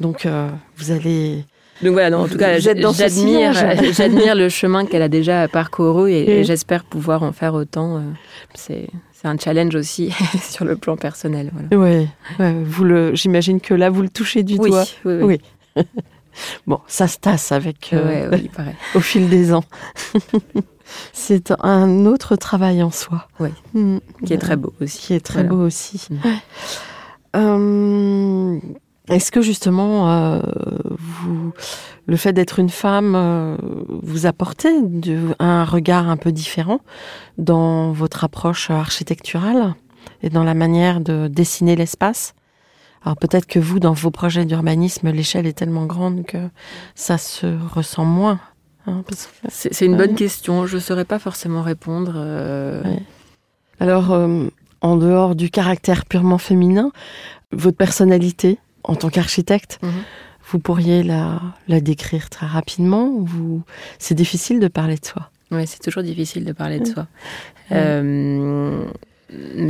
[0.00, 1.44] Donc, euh, vous allez...
[1.82, 6.38] Donc voilà, non, en tout cas, j'admire, le chemin qu'elle a déjà parcouru et, et
[6.38, 6.44] Oui.
[6.44, 8.02] j'espère pouvoir en faire autant.
[8.54, 11.52] C'est, c'est un challenge aussi sur le plan personnel.
[11.70, 11.84] Voilà.
[11.84, 12.08] Ouais,
[12.40, 14.84] ouais, vous le, j'imagine que là, vous le touchez du Oui, doigt.
[15.04, 15.40] oui, oui.
[15.76, 15.84] Oui.
[16.66, 18.50] Bon, ça se tasse avec euh, Ouais, oui,
[18.94, 19.64] au fil des ans.
[21.12, 23.28] C'est un autre travail en soi.
[23.40, 23.50] Oui.
[23.74, 23.98] Mm.
[24.24, 24.98] Qui est très beau aussi.
[24.98, 25.48] Qui est très Voilà.
[25.50, 26.06] beau aussi.
[26.10, 26.14] Mm.
[26.26, 26.38] Ouais.
[27.36, 28.58] Euh,
[29.08, 30.40] Est-ce que justement, euh,
[30.98, 31.52] vous,
[32.06, 33.56] le fait d'être une femme, euh,
[34.02, 36.80] vous apportez de- un regard un peu différent
[37.38, 39.74] dans votre approche architecturale
[40.22, 42.34] et dans la manière de dessiner l'espace?
[43.04, 46.38] Alors peut-être que vous, dans vos projets d'urbanisme, l'échelle est tellement grande que
[46.94, 48.40] ça se ressent moins.
[48.86, 49.14] hein, que-
[49.48, 50.06] C'est, une Ouais.
[50.06, 50.66] bonne question.
[50.66, 52.12] Je ne saurais pas forcément répondre.
[52.16, 53.02] euh, Ouais.
[53.80, 54.46] Alors, euh,
[54.80, 56.90] en dehors du caractère purement féminin,
[57.52, 59.90] votre personnalité en tant qu'architecte, Mhm.
[60.50, 63.62] vous pourriez la, la décrire très rapidement ou vous...
[63.98, 65.30] C'est difficile de parler de soi?
[65.50, 67.06] Ouais, c'est toujours difficile de parler de soi.
[67.72, 68.84] Euh,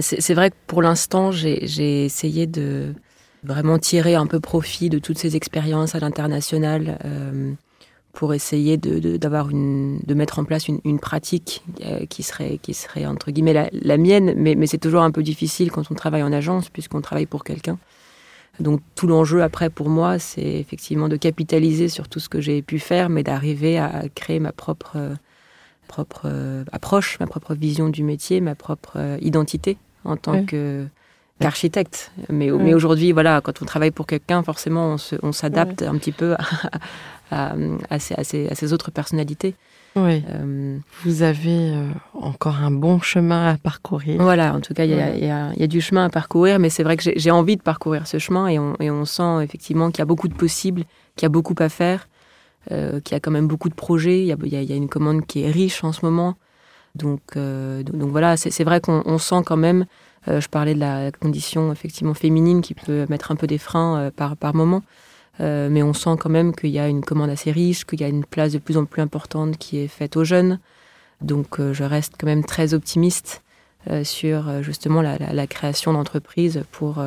[0.00, 2.94] c'est vrai que pour l'instant, j'ai essayé de
[3.44, 7.52] vraiment tirer un peu profit de toutes ces expériences à l'international euh,
[8.12, 12.22] pour essayer de, de, d'avoir une, de mettre en place une, une pratique euh, qui
[12.22, 15.70] serait, qui serait entre guillemets la, la mienne, mais, mais c'est toujours un peu difficile
[15.70, 17.78] quand on travaille en agence puisqu'on travaille pour quelqu'un.
[18.58, 22.60] Donc tout l'enjeu après pour moi, c'est effectivement de capitaliser sur tout ce que j'ai
[22.60, 25.14] pu faire, mais d'arriver à créer ma propre euh,
[25.86, 26.28] propre
[26.72, 30.86] approche, ma propre vision du métier, ma propre euh, identité en tant que
[31.40, 32.10] qu'architecte.
[32.28, 32.62] Mais, Ouais.
[32.62, 36.34] mais aujourd'hui, voilà, quand on travaille pour quelqu'un, forcément, on s'adapte un petit peu
[37.30, 37.54] à, à,
[37.90, 39.54] à ces, à ces- à ces autres personnalités.
[39.96, 40.22] Oui.
[40.28, 44.20] Euh, Vous avez euh, encore un bon chemin à parcourir.
[44.22, 45.54] voilà, en tout cas, il y, a- Ouais.
[45.56, 48.06] y y a du chemin à parcourir, mais c'est vrai que j'ai envie de parcourir
[48.06, 50.84] ce chemin et on, et on sent effectivement qu'il y a beaucoup de possibles,
[51.16, 52.06] qu'il y a beaucoup à faire,
[52.70, 54.20] euh, qu'il y a quand même beaucoup de projets.
[54.20, 56.34] Il y a, y une commande qui est riche en ce moment.
[56.94, 59.86] Donc, donc, donc voilà, c'est vrai qu'on on sent quand même,
[60.28, 63.98] euh, je parlais de la condition effectivement féminine qui peut mettre un peu des freins
[63.98, 64.82] euh, par, par moment,
[65.40, 68.04] euh, mais on sent quand même qu'il y a une commande assez riche, qu'il y
[68.04, 70.58] a une place de plus en plus importante qui est faite aux jeunes.
[71.20, 73.42] Donc je reste quand même très optimiste
[74.04, 77.02] sur justement la, la- la création d'entreprises pour,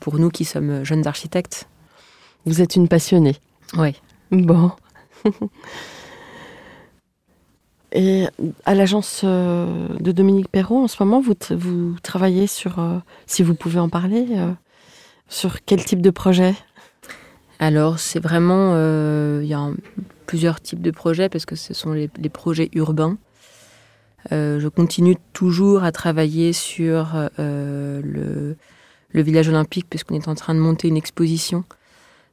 [0.00, 1.68] pour nous qui sommes jeunes architectes.
[2.44, 3.36] Vous êtes une passionnée.
[3.76, 3.94] Oui.
[4.32, 4.72] Bon.
[7.92, 8.26] Et
[8.66, 13.42] à l'agence euh, de Dominique Perrault, en ce moment, vous, vous travaillez sur, euh, si
[13.42, 14.52] vous pouvez en parler, euh,
[15.28, 16.54] sur quel type de projet?
[17.58, 18.74] Alors, c'est vraiment.
[19.40, 19.68] Il y a
[20.26, 23.18] plusieurs types de projets parce que ce sont les, projets urbains.
[24.30, 28.56] Je continue toujours à travailler sur le,
[29.10, 31.64] le village olympique puisqu'on est en train de monter une exposition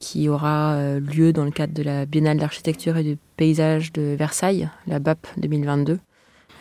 [0.05, 4.15] qui aura euh, lieu dans le cadre de la Biennale d'architecture et de paysage de
[4.15, 5.97] Versailles, la BAP 2022.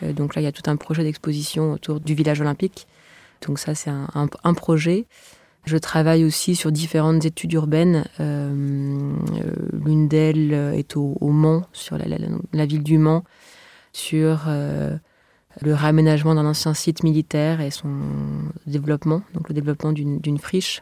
[0.01, 2.87] Euh, donc là, il y a tout un projet d'exposition autour du village olympique.
[3.45, 5.05] Donc ça, c'est un, projet.
[5.65, 8.05] Je travaille aussi sur différentes études urbaines.
[8.19, 9.13] Euh,
[9.85, 13.23] L'une d'elles est au, Mans, sur la, ville du Mans,
[13.93, 17.91] sur le réaménagement d'un ancien site militaire et son
[18.65, 20.81] développement, donc le développement d'une friche.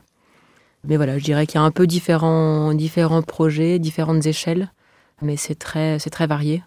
[0.87, 4.71] Mais voilà, je dirais qu'il y a un peu différents, différents projets, différentes échelles,
[5.21, 6.61] mais c'est très, c'est très varié.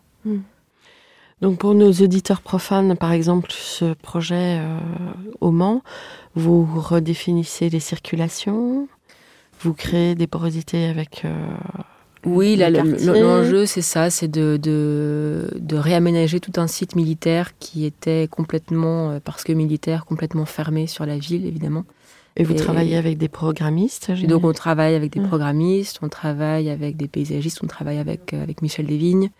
[1.42, 4.78] Donc pour nos auditeurs profanes, par exemple, ce projet euh,
[5.42, 5.82] au Mans,
[6.34, 8.88] vous redéfinissez les circulations,
[9.60, 11.22] vous créez des porosités avec...
[11.26, 11.34] euh,
[12.24, 12.56] Oui,
[13.20, 19.10] l'enjeu, c'est ça, c'est de, de, de réaménager tout un site militaire qui était complètement,
[19.10, 21.84] euh, parce que militaire, complètement fermé sur la ville, évidemment.
[22.36, 25.26] Et vous Et- travaillez avec des programmistes donc, on travaille avec des Ouais.
[25.26, 29.30] programmistes, on travaille avec des paysagistes, on travaille avec, euh, avec Michel Desvignes,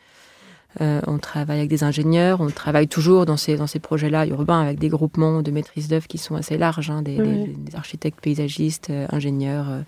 [0.80, 4.60] euh, on travaille avec des ingénieurs, on travaille toujours dans ces, dans ces projets-là urbains
[4.62, 8.20] avec des groupements de maîtrise d'œuvre qui sont assez larges, hein, des, des- des architectes,
[8.20, 9.80] paysagistes, euh, ingénieurs, euh,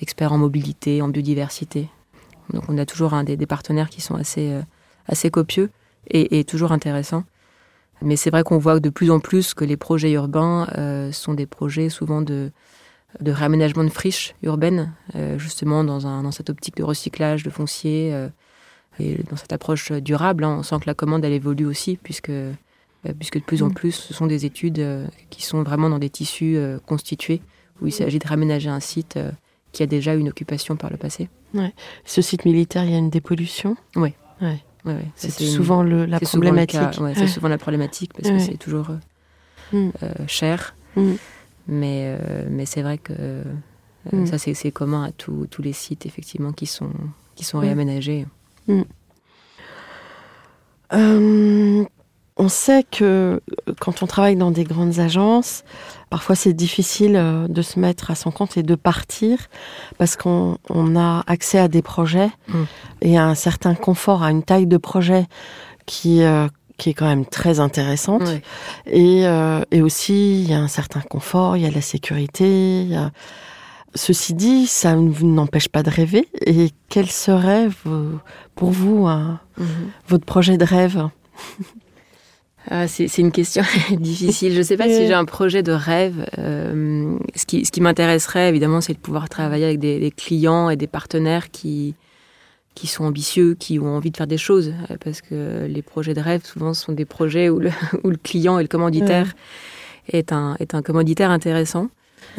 [0.00, 1.88] experts en mobilité, en biodiversité.
[2.52, 4.60] Donc, on a toujours un des, des partenaires qui sont assez, euh,
[5.06, 5.70] assez copieux
[6.10, 7.24] et, et toujours intéressants.
[8.02, 11.34] Mais c'est vrai qu'on voit de plus en plus que les projets urbains euh, sont
[11.34, 12.50] des projets souvent de,
[13.20, 17.50] de réaménagement de friches urbaines, euh, justement dans, un, dans cette optique de recyclage de
[17.50, 18.28] foncier euh,
[18.98, 20.44] et dans cette approche durable.
[20.44, 20.56] hein.
[20.58, 22.30] on sent que la commande, elle évolue aussi, puisque,
[23.18, 23.74] puisque de plus en Mm.
[23.74, 24.84] plus, ce sont des études
[25.30, 27.40] qui sont vraiment dans des tissus constitués,
[27.80, 29.18] où il s'agit de réaménager un site
[29.72, 31.28] qui a déjà une occupation par le passé.
[32.04, 33.76] Ce site militaire, il y a une dépollution?
[33.96, 34.62] Ouais, Ouais.
[34.84, 36.80] Ouais, C'est une- souvent le, la problématique.
[37.14, 38.96] c'est souvent la problématique parce que c'est toujours euh,
[39.72, 39.90] Mm.
[40.02, 40.74] euh, cher.
[40.96, 41.12] Mm.
[41.68, 43.42] Mais, euh, mais c'est vrai que
[44.12, 44.26] Mm.
[44.26, 46.90] ça, c'est commun à tous tous les sites, effectivement, qui sont,
[47.34, 48.26] qui sont réaménagés.
[50.92, 51.84] Euh,
[52.36, 55.62] on sait que euh, quand on travaille dans des grandes agences,
[56.10, 59.38] parfois c'est difficile euh, de se mettre à son compte et de partir
[59.98, 62.62] parce qu'on on a accès à des projets Mm.
[63.02, 65.26] et à un certain confort, à une taille de projet
[65.86, 68.22] qui, euh, qui est quand même très intéressante.
[68.86, 72.82] Et, euh, et aussi, il y a un certain confort, il y a la sécurité.
[72.82, 73.10] il y a-
[73.96, 76.26] Ceci dit, ça ne vous n'empêche pas de rêver.
[76.46, 77.68] Et quel serait
[78.56, 79.66] pour vous Mhm.
[80.08, 81.08] votre projet de rêve?
[82.70, 83.62] Ah, c'est une question
[83.98, 84.52] difficile.
[84.52, 85.06] Je ne sais pas si Ouais.
[85.06, 86.24] j'ai un projet de rêve.
[86.38, 90.70] Euh, ce qui, ce qui m'intéresserait, évidemment, c'est de pouvoir travailler avec des, des clients
[90.70, 91.94] et des partenaires qui,
[92.74, 94.72] qui sont ambitieux, qui ont envie de faire des choses.
[94.90, 97.70] Euh, Parce que les projets de rêve, souvent, sont des projets où le,
[98.04, 99.34] où le client et le commanditaire
[100.08, 101.88] est, un, est un commanditaire intéressant.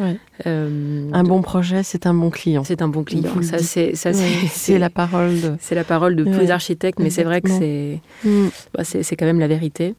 [0.00, 0.18] Ouais.
[0.46, 2.64] Euh, Un bon projet, c'est un bon client.
[2.64, 3.30] c'est un bon client.
[3.36, 4.10] Vous Ça, c'est ça,
[4.76, 5.52] la parole de.
[5.60, 6.38] c'est la parole de tous Ouais.
[6.40, 8.48] les architectes, mais c'est vrai que c'est Mm.
[8.74, 9.94] bah, c'est quand même la vérité.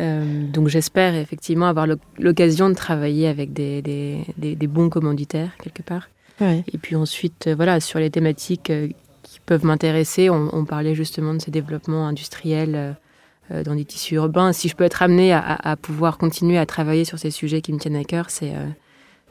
[0.00, 4.90] Euh, donc j'espère effectivement avoir l'oc- l'occasion de travailler avec des, des, des- des bons
[4.90, 6.08] commanditaires quelque part.
[6.40, 6.62] Ouais.
[6.72, 8.88] Et puis ensuite, euh, voilà, sur les thématiques euh,
[9.22, 12.96] qui peuvent m'intéresser, on, on parlait justement de ces développements industriels
[13.64, 14.52] dans des tissus urbains.
[14.52, 17.62] Si je peux être amenée à, à- à pouvoir continuer à travailler sur ces sujets
[17.62, 18.52] qui me tiennent à cœur, c'est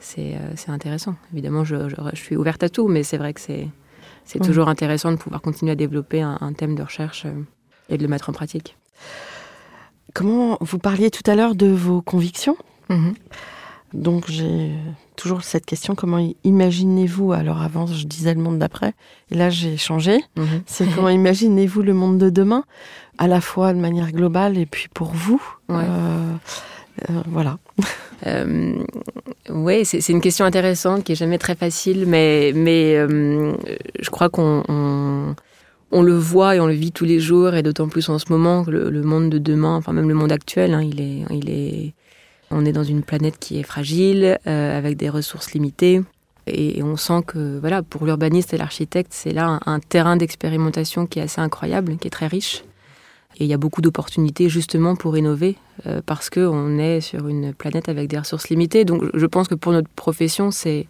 [0.00, 0.36] c'est
[0.68, 1.14] intéressant.
[1.32, 3.68] Évidemment, je, je- je suis ouverte à tout, mais c'est vrai que c'est
[4.24, 4.46] c'est Ouais.
[4.46, 7.26] toujours intéressant de pouvoir continuer à développer un, un thème de recherche
[7.88, 8.76] et de le mettre en pratique.
[10.18, 12.56] Comment vous parliez tout à l'heure de vos convictions
[13.94, 14.72] Donc j'ai
[15.14, 18.94] toujours cette question comment imaginez-vous Alors avant, je disais le monde d'après,
[19.30, 20.18] et là j'ai changé.
[20.36, 20.62] Mhm.
[20.66, 22.64] C'est comment imaginez-vous le monde de demain,
[23.18, 25.40] à la fois de manière globale et puis pour vous.
[25.68, 25.84] Ouais.
[25.86, 26.34] Euh,
[27.10, 27.58] euh, voilà.
[28.26, 28.74] Euh,
[29.48, 35.36] oui, c'est une question intéressante qui est jamais très facile, mais, mais je crois qu'on
[35.90, 38.26] on, le voit et on le vit tous les jours, et d'autant plus en ce
[38.30, 41.50] moment que le, monde de demain, enfin même le monde actuel, hein, il est, il
[41.50, 41.94] est,
[42.50, 46.02] on est dans une planète qui est fragile, euh, avec des ressources limitées.
[46.46, 51.18] Et, on sent que voilà, pour l'urbaniste et l'architecte, c'est là un, terrain d'expérimentation qui
[51.18, 52.64] est assez incroyable, qui est très riche.
[53.38, 55.56] Et il y a beaucoup d'opportunités justement pour innover,
[55.86, 58.84] euh, parce qu'on est sur une planète avec des ressources limitées.
[58.84, 60.86] Donc je pense que pour notre profession, c'est,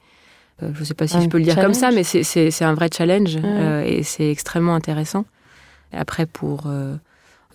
[0.61, 1.95] je ne sais pas si Un je peux le dire comme ça, challenge.
[1.95, 3.43] mais c'est- c'est c'est un vrai challenge Ouais.
[3.45, 5.25] euh, et c'est extrêmement intéressant.
[5.93, 6.97] Après, pour euh,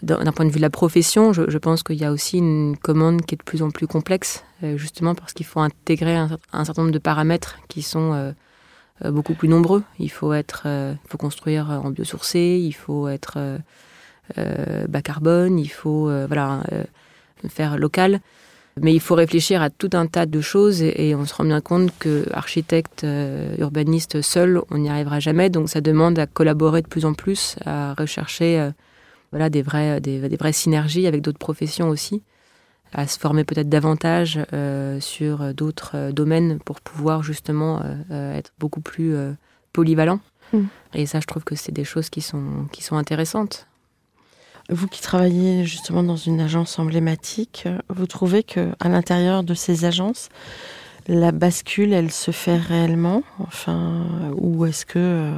[0.02, 2.76] d'un point de vue de la profession, je, je pense qu'il y a aussi une
[2.78, 6.30] commande qui est de plus en plus complexe, euh, justement parce qu'il faut intégrer un,
[6.52, 8.32] un certain nombre de paramètres qui sont euh,
[9.06, 9.84] euh, beaucoup plus nombreux.
[10.00, 13.38] Il faut être, euh, il faut construire en biosourcé, il faut être
[14.38, 16.64] euh, bas carbone, il faut voilà
[17.50, 18.20] faire local.
[18.82, 21.46] Mais il faut réfléchir à tout un tas de choses et, et on se rend
[21.46, 23.06] bien compte que architecte,
[23.60, 25.50] urbaniste seul, on n'y arrivera jamais.
[25.50, 28.72] Donc ça demande à collaborer de plus en plus, à rechercher
[29.32, 32.24] voilà des vrais, des, des vraies synergies avec d'autres professions aussi
[32.94, 38.54] à se former peut-être davantage euh, sur d'autres euh, domaines pour pouvoir justement euh, être
[38.60, 39.16] beaucoup plus
[39.74, 40.20] polyvalent.
[40.54, 40.62] Mm.
[40.94, 43.68] Et ça, je trouve que c'est des choses qui sont, qui sont intéressantes.
[44.70, 49.86] Vous qui travaillez justement dans une agence emblématique, vous trouvez que à l'intérieur de ces
[49.86, 50.30] agences,
[51.08, 53.24] la bascule, elle se fait réellement?
[53.40, 54.06] Enfin,
[54.38, 55.32] ou est-ce que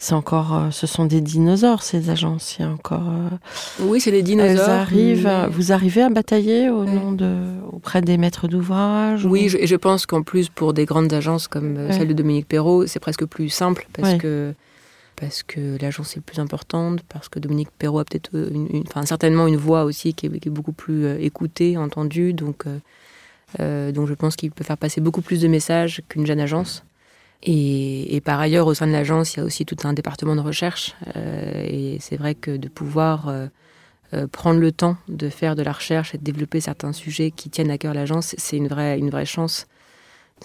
[0.00, 2.56] c'est encore, euh, ce sont des dinosaures ces agences?
[2.56, 3.02] Il y a encore.
[3.08, 3.36] Euh,
[3.80, 4.68] oui, c'est des dinosaures.
[4.68, 7.34] Arrivent, Vous arrivez à batailler au nom de,
[7.72, 9.26] auprès des maîtres d'ouvrage.
[9.26, 12.46] Oui, et je, pense qu'en plus pour des grandes agences comme euh, celle de Dominique
[12.46, 14.54] Perrault, c'est presque plus simple parce que
[15.18, 19.46] parce que l'agence est plus importante, parce que Dominique Perrault a peut-être une, enfin, certainement
[19.46, 22.66] une voix aussi qui est, beaucoup plus écoutée, entendue, donc
[23.58, 26.84] donc je pense qu'il peut faire passer beaucoup plus de messages qu'une jeune agence.
[27.42, 30.40] Et, par ailleurs, au sein de l'agence, il y a aussi tout un département de
[30.40, 30.94] recherche.
[31.16, 33.46] Euh, et c'est vrai que de pouvoir euh,
[34.12, 37.48] euh, prendre le temps de faire de la recherche et de développer certains sujets qui
[37.48, 39.66] tiennent à cœur l'agence, c'est une vraie, une vraie chance.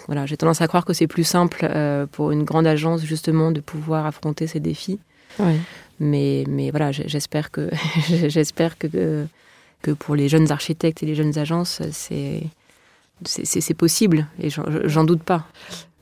[0.06, 1.68] Voilà, j'ai tendance à croire que c'est plus simple
[2.12, 4.98] pour une grande agence justement de pouvoir affronter ces défis.
[6.00, 7.70] Mais, mais voilà, j'espère que
[8.28, 9.26] j'espère que,
[9.82, 12.42] que pour les jeunes architectes et les jeunes agences, c'est
[13.24, 15.46] c'est possible et j'en doute pas.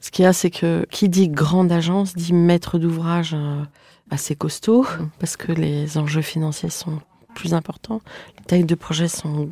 [0.00, 3.62] Ce qu'il y a, c'est que qui dit grande agence dit maître d'ouvrage euh,
[4.10, 5.08] assez costaud, mm.
[5.20, 7.00] parce que les enjeux financiers sont
[7.34, 8.00] plus importants,
[8.38, 9.50] les tailles de projet sont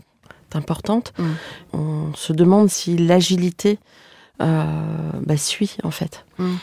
[0.53, 1.12] importantes.
[1.18, 1.24] Mm.
[1.74, 3.84] On se demande si l'agilité euh,
[4.41, 6.24] bah, suit, en fait.
[6.38, 6.55] Mm.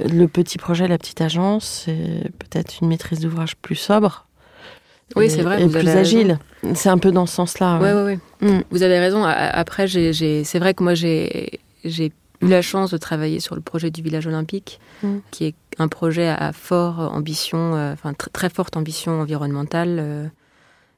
[0.00, 4.26] Le petit projet, la petite agence, c'est peut-être une maîtrise d'ouvrage plus sobre.
[5.16, 5.62] Oui, c'est vrai.
[5.62, 6.38] Et plus agile.
[6.74, 7.78] C'est un peu dans ce sens-là.
[7.80, 8.64] Oui, oui, oui.
[8.70, 9.24] Vous avez raison.
[9.24, 14.02] Après, c'est vrai que moi, j'ai eu la chance de travailler sur le projet du
[14.02, 15.18] village olympique, mm.
[15.30, 19.98] qui est un projet à forte ambition, euh, enfin très forte ambition environnementale.
[20.00, 20.26] Euh.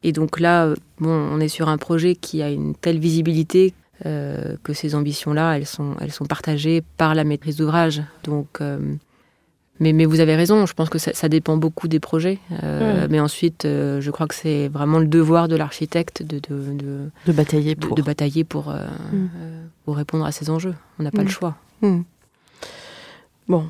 [0.03, 3.75] et donc là, euh, bon, on est sur un projet qui a une telle visibilité
[4.03, 8.03] que ces ambitions-là, elles sont, elles sont partagées par la maîtrise d'ouvrage.
[8.25, 8.61] Donc
[9.81, 12.39] mais, mais, vous avez raison, je pense que ça, ça dépend beaucoup des projets.
[12.63, 16.73] Euh, Mais ensuite, euh, je crois que c'est vraiment le devoir de l'architecte de, de,
[16.73, 19.31] de, de, batailler pour, de, batailler pour, euh, mm.
[19.37, 20.77] Euh, pour, répondre à ces enjeux.
[21.01, 21.29] On n'a pas le mm.
[21.29, 21.57] choix.
[23.49, 23.67] Bon,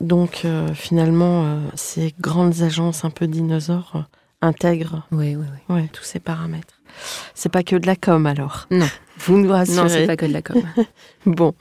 [0.00, 0.44] donc
[0.74, 4.04] finalement, ces grandes agences un peu dinosaures
[4.42, 5.74] intègrent oui, oui, oui.
[5.74, 6.73] Ouais, tous ces paramètres.
[7.34, 8.88] C'est pas que de la com alors Non.
[9.18, 9.76] Vous nous rassurez.
[9.76, 10.60] Non, c'est pas que de la com.
[11.26, 11.54] bon,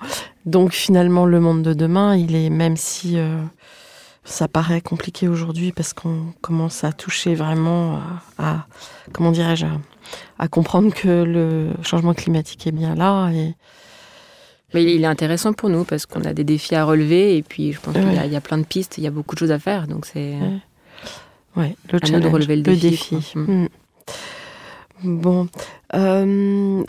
[0.46, 3.18] donc finalement, le monde de demain, il est, même si
[4.26, 8.00] ça paraît compliqué aujourd'hui parce qu'on commence à toucher vraiment
[8.38, 8.68] à,
[9.12, 9.66] comment dirais-je,
[10.40, 13.30] à, comprendre que le changement climatique est bien là.
[13.32, 13.54] Et...
[14.74, 17.74] Mais il est intéressant pour nous parce qu'on a des défis à relever et puis
[17.74, 19.60] je pense qu'il y, a plein de pistes, il y a beaucoup de choses à
[19.60, 19.88] faire.
[19.88, 20.36] Donc c'est
[21.56, 21.76] ouais.
[21.92, 23.34] le à de relever le, défi.
[23.36, 23.68] Mm.
[25.04, 25.48] Bon.
[25.94, 26.84] Euh,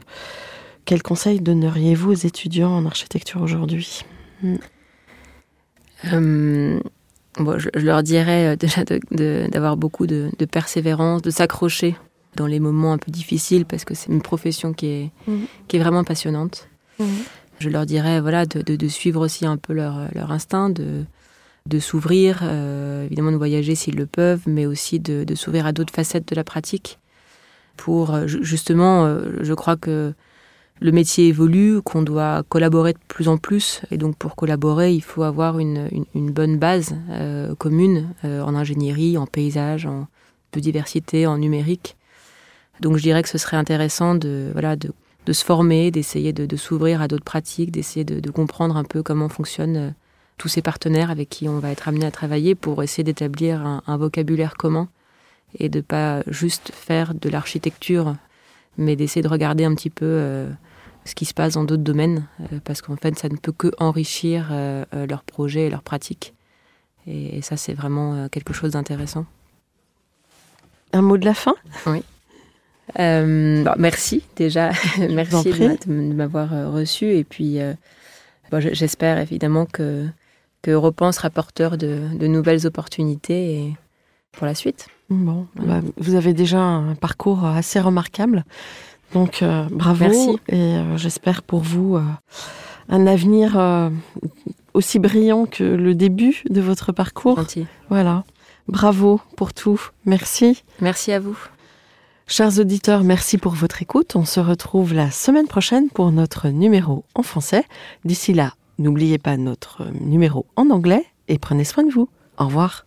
[0.84, 4.02] quel conseil donneriez-vous aux étudiants en architecture aujourd'hui?
[4.42, 4.54] Mm.
[6.12, 6.80] euh,
[7.38, 8.82] je, leur dirais euh, déjà
[9.50, 11.96] d'avoir beaucoup de, persévérance, de s'accrocher
[12.36, 15.10] dans les moments un peu difficiles parce que c'est une profession qui est,
[15.68, 16.68] qui est vraiment passionnante.
[16.98, 17.06] Mhm.
[17.60, 21.04] Je leur dirais voilà, de, suivre aussi un peu leur, leur instinct, de,
[21.66, 25.94] de s'ouvrir, euh, évidemment de voyager s'ils le peuvent, mais aussi de, s'ouvrir à d'autres
[25.94, 26.98] facettes de la pratique.
[27.76, 30.14] Pour euh, justement, je crois que
[30.80, 33.80] le métier évolue, qu'on doit collaborer de plus en plus.
[33.90, 39.16] Et donc pour collaborer, il faut avoir une, bonne base euh, commune euh, en ingénierie,
[39.16, 40.08] en paysage, en
[40.52, 41.96] biodiversité, en numérique.
[42.80, 44.92] Donc je dirais que ce serait intéressant de, voilà, de,
[45.32, 49.76] se former, d'essayer de, s'ouvrir à d'autres pratiques, d'essayer de, comprendre un peu comment fonctionnent
[49.76, 49.90] euh,
[50.38, 53.96] tous ces partenaires avec qui on va être amené à travailler pour essayer d'établir un
[53.96, 54.88] vocabulaire commun
[55.58, 58.14] et de pas juste faire de l'architecture
[58.76, 60.48] mais d'essayer de regarder un petit peu euh,
[61.04, 63.70] ce qui se passe dans d'autres domaines, euh, parce qu'en fait, ça ne peut que
[63.78, 66.34] enrichir euh, leurs projets et leurs pratiques.
[67.06, 69.26] Et, ça, c'est vraiment quelque chose d'intéressant.
[70.92, 71.54] Un mot de la fin?
[71.86, 72.02] Oui.
[72.96, 74.70] merci déjà,
[75.10, 77.14] merci de m'avoir reçu.
[77.14, 77.58] Et puis,
[78.72, 80.06] j'espère évidemment que,
[80.62, 83.74] que Europan sera porteur de, de nouvelles opportunités et
[84.36, 84.88] pour la suite.
[85.10, 88.44] Bon, bah, vous avez déjà un parcours assez remarquable.
[89.12, 90.04] Donc, euh, bravo.
[90.04, 90.38] Merci.
[90.48, 92.02] Et euh, j'espère pour vous euh,
[92.88, 93.58] un avenir
[94.74, 97.36] aussi brillant que le début de votre parcours.
[97.36, 97.66] Gentil.
[97.88, 98.24] Voilà.
[98.66, 99.80] Bravo pour tout.
[100.04, 100.64] Merci.
[100.80, 101.38] Merci à vous.
[102.26, 104.16] Chers auditeurs, merci pour votre écoute.
[104.16, 107.64] On se retrouve la semaine prochaine pour notre numéro en français.
[108.06, 112.08] D'ici là, n'oubliez pas notre numéro en anglais et prenez soin de vous.
[112.38, 112.86] Au revoir.